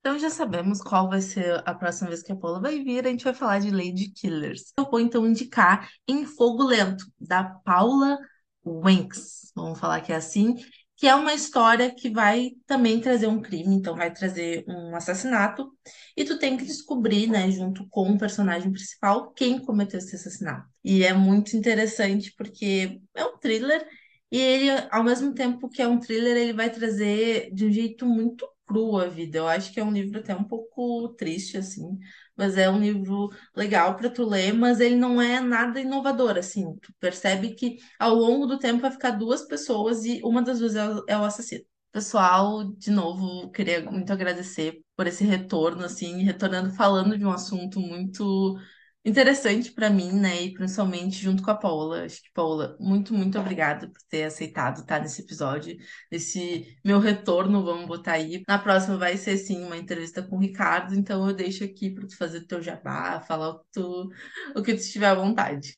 Então 0.00 0.18
já 0.18 0.30
sabemos 0.30 0.80
qual 0.80 1.08
vai 1.08 1.20
ser 1.20 1.60
a 1.66 1.74
próxima 1.74 2.08
vez 2.08 2.22
que 2.22 2.30
a 2.30 2.36
Paula 2.36 2.60
vai 2.60 2.82
vir. 2.82 3.04
A 3.04 3.10
gente 3.10 3.24
vai 3.24 3.34
falar 3.34 3.58
de 3.58 3.70
Lady 3.70 4.12
Killers. 4.12 4.72
Eu 4.78 4.88
vou 4.88 5.00
então 5.00 5.26
indicar 5.26 5.88
Em 6.06 6.24
Fogo 6.24 6.62
Lento, 6.62 7.04
da 7.18 7.42
Paula 7.42 8.16
Wanks. 8.64 9.52
Vamos 9.56 9.80
falar 9.80 10.00
que 10.00 10.12
é 10.12 10.16
assim. 10.16 10.54
Que 10.96 11.06
é 11.06 11.14
uma 11.14 11.34
história 11.34 11.94
que 11.94 12.08
vai 12.08 12.52
também 12.66 13.00
trazer 13.00 13.26
um 13.26 13.40
crime, 13.40 13.74
então 13.74 13.94
vai 13.94 14.12
trazer 14.12 14.64
um 14.66 14.96
assassinato. 14.96 15.70
E 16.16 16.24
tu 16.24 16.38
tem 16.38 16.56
que 16.56 16.64
descobrir, 16.64 17.26
né, 17.28 17.50
junto 17.50 17.86
com 17.88 18.10
o 18.10 18.18
personagem 18.18 18.72
principal, 18.72 19.30
quem 19.32 19.58
cometeu 19.58 19.98
esse 19.98 20.16
assassinato. 20.16 20.66
E 20.82 21.04
é 21.04 21.12
muito 21.12 21.56
interessante 21.56 22.32
porque 22.36 23.00
é 23.14 23.24
um 23.24 23.36
thriller 23.38 23.86
e 24.30 24.38
ele, 24.38 24.70
ao 24.90 25.04
mesmo 25.04 25.34
tempo 25.34 25.68
que 25.68 25.80
é 25.82 25.88
um 25.88 26.00
thriller, 26.00 26.36
ele 26.36 26.52
vai 26.52 26.70
trazer 26.70 27.50
de 27.52 27.66
um 27.66 27.70
jeito 27.72 28.06
muito 28.06 28.46
cru 28.66 28.96
a 28.98 29.06
vida. 29.08 29.38
Eu 29.38 29.48
acho 29.48 29.72
que 29.72 29.80
é 29.80 29.84
um 29.84 29.92
livro 29.92 30.18
até 30.18 30.34
um 30.34 30.44
pouco 30.44 31.08
triste, 31.16 31.56
assim, 31.56 31.98
mas 32.36 32.56
é 32.56 32.68
um 32.70 32.80
livro 32.80 33.30
legal 33.54 33.96
para 33.96 34.10
tu 34.10 34.24
ler, 34.24 34.52
mas 34.52 34.80
ele 34.80 34.96
não 34.96 35.20
é 35.20 35.40
nada 35.40 35.80
inovador, 35.80 36.36
assim. 36.38 36.76
Tu 36.80 36.92
percebe 37.00 37.54
que 37.54 37.76
ao 37.98 38.14
longo 38.14 38.46
do 38.46 38.58
tempo 38.58 38.80
vai 38.82 38.90
ficar 38.90 39.12
duas 39.12 39.42
pessoas 39.42 40.04
e 40.04 40.20
uma 40.24 40.42
das 40.42 40.58
duas 40.58 40.74
é 40.76 40.88
o, 40.88 41.04
é 41.08 41.18
o 41.18 41.24
assassino. 41.24 41.64
Pessoal, 41.92 42.64
de 42.74 42.90
novo, 42.90 43.50
queria 43.50 43.82
muito 43.90 44.12
agradecer 44.12 44.82
por 44.94 45.06
esse 45.06 45.24
retorno, 45.24 45.82
assim, 45.84 46.22
retornando 46.24 46.70
falando 46.74 47.16
de 47.16 47.24
um 47.24 47.30
assunto 47.32 47.80
muito 47.80 48.58
interessante 49.06 49.72
para 49.72 49.88
mim, 49.88 50.12
né? 50.12 50.42
E 50.42 50.52
principalmente 50.52 51.16
junto 51.16 51.42
com 51.42 51.50
a 51.50 51.54
Paula. 51.54 52.04
Acho 52.04 52.22
que, 52.22 52.32
Paula, 52.34 52.76
muito, 52.80 53.14
muito 53.14 53.38
obrigada 53.38 53.86
por 53.86 54.02
ter 54.10 54.24
aceitado 54.24 54.80
estar 54.80 55.00
nesse 55.00 55.22
episódio, 55.22 55.76
nesse 56.10 56.76
meu 56.84 56.98
retorno, 56.98 57.64
vamos 57.64 57.86
botar 57.86 58.12
aí. 58.12 58.42
Na 58.48 58.58
próxima 58.58 58.96
vai 58.98 59.16
ser, 59.16 59.36
sim, 59.38 59.64
uma 59.64 59.76
entrevista 59.76 60.22
com 60.22 60.36
o 60.36 60.40
Ricardo, 60.40 60.94
então 60.94 61.26
eu 61.28 61.34
deixo 61.34 61.64
aqui 61.64 61.90
para 61.90 62.06
tu 62.06 62.16
fazer 62.16 62.38
o 62.38 62.46
teu 62.46 62.60
jabá, 62.60 63.20
falar 63.20 63.50
o 63.50 63.60
que 63.60 63.66
tu, 63.72 64.10
o 64.56 64.62
que 64.62 64.74
tu 64.74 64.80
estiver 64.80 65.06
à 65.06 65.14
vontade. 65.14 65.74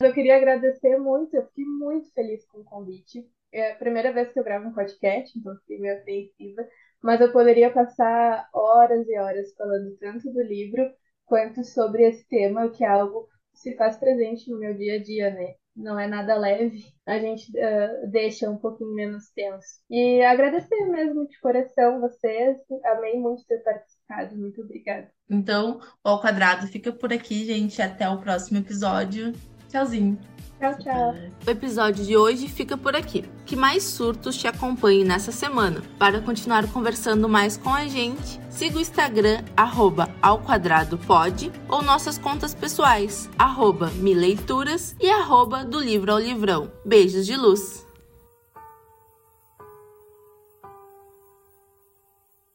Eu 0.00 0.14
queria 0.14 0.36
agradecer 0.36 0.96
muito, 0.96 1.36
eu 1.36 1.46
fiquei 1.48 1.64
muito 1.66 2.10
feliz 2.14 2.46
com 2.46 2.60
o 2.60 2.64
convite. 2.64 3.28
É 3.52 3.72
a 3.72 3.76
primeira 3.76 4.12
vez 4.12 4.32
que 4.32 4.40
eu 4.40 4.44
gravo 4.44 4.68
um 4.68 4.72
podcast, 4.72 5.38
então 5.38 5.54
fiquei 5.58 5.78
meio 5.78 5.98
apreensiva, 5.98 6.66
mas 7.02 7.20
eu 7.20 7.30
poderia 7.30 7.70
passar 7.70 8.48
horas 8.54 9.06
e 9.06 9.18
horas 9.18 9.52
falando 9.54 9.94
tanto 9.98 10.32
do 10.32 10.40
livro 10.40 10.90
quanto 11.30 11.64
sobre 11.64 12.02
esse 12.02 12.28
tema, 12.28 12.68
que 12.68 12.84
é 12.84 12.88
algo 12.88 13.26
que 13.52 13.60
se 13.60 13.76
faz 13.76 13.96
presente 13.96 14.50
no 14.50 14.58
meu 14.58 14.74
dia 14.74 14.96
a 14.96 15.02
dia, 15.02 15.30
né? 15.30 15.54
não 15.76 15.98
é 15.98 16.06
nada 16.06 16.36
leve, 16.36 16.84
a 17.06 17.18
gente 17.18 17.50
uh, 17.50 18.10
deixa 18.10 18.50
um 18.50 18.56
pouquinho 18.56 18.94
menos 18.94 19.30
tenso. 19.30 19.80
E 19.88 20.22
agradecer 20.22 20.84
mesmo 20.86 21.26
de 21.26 21.38
coração 21.40 22.00
vocês, 22.00 22.58
amei 22.84 23.18
muito 23.18 23.44
ter 23.46 23.58
participado, 23.58 24.36
muito 24.36 24.60
obrigada. 24.60 25.10
Então, 25.28 25.80
o 26.04 26.08
Ao 26.08 26.20
Quadrado 26.20 26.66
fica 26.66 26.92
por 26.92 27.12
aqui, 27.12 27.46
gente, 27.46 27.80
até 27.80 28.08
o 28.08 28.18
próximo 28.18 28.58
episódio. 28.58 29.32
Tchauzinho! 29.68 30.39
Tchau, 30.60 30.74
tchau. 30.78 31.14
O 31.46 31.50
episódio 31.50 32.04
de 32.04 32.18
hoje 32.18 32.46
fica 32.46 32.76
por 32.76 32.94
aqui. 32.94 33.24
Que 33.46 33.56
mais 33.56 33.82
surtos 33.82 34.36
te 34.36 34.46
acompanhem 34.46 35.04
nessa 35.04 35.32
semana. 35.32 35.82
Para 35.98 36.20
continuar 36.20 36.70
conversando 36.70 37.26
mais 37.30 37.56
com 37.56 37.70
a 37.70 37.88
gente, 37.88 38.38
siga 38.50 38.76
o 38.76 38.80
Instagram, 38.80 39.42
arroba 39.56 40.14
ao 40.20 40.40
quadrado 40.40 40.98
pode, 40.98 41.50
ou 41.66 41.80
nossas 41.82 42.18
contas 42.18 42.54
pessoais, 42.54 43.30
arroba 43.38 43.90
mileituras 43.94 44.94
e 45.00 45.08
arroba 45.08 45.64
do 45.64 45.80
livro 45.80 46.12
ao 46.12 46.18
livrão. 46.18 46.70
Beijos 46.84 47.24
de 47.24 47.36
luz! 47.36 47.89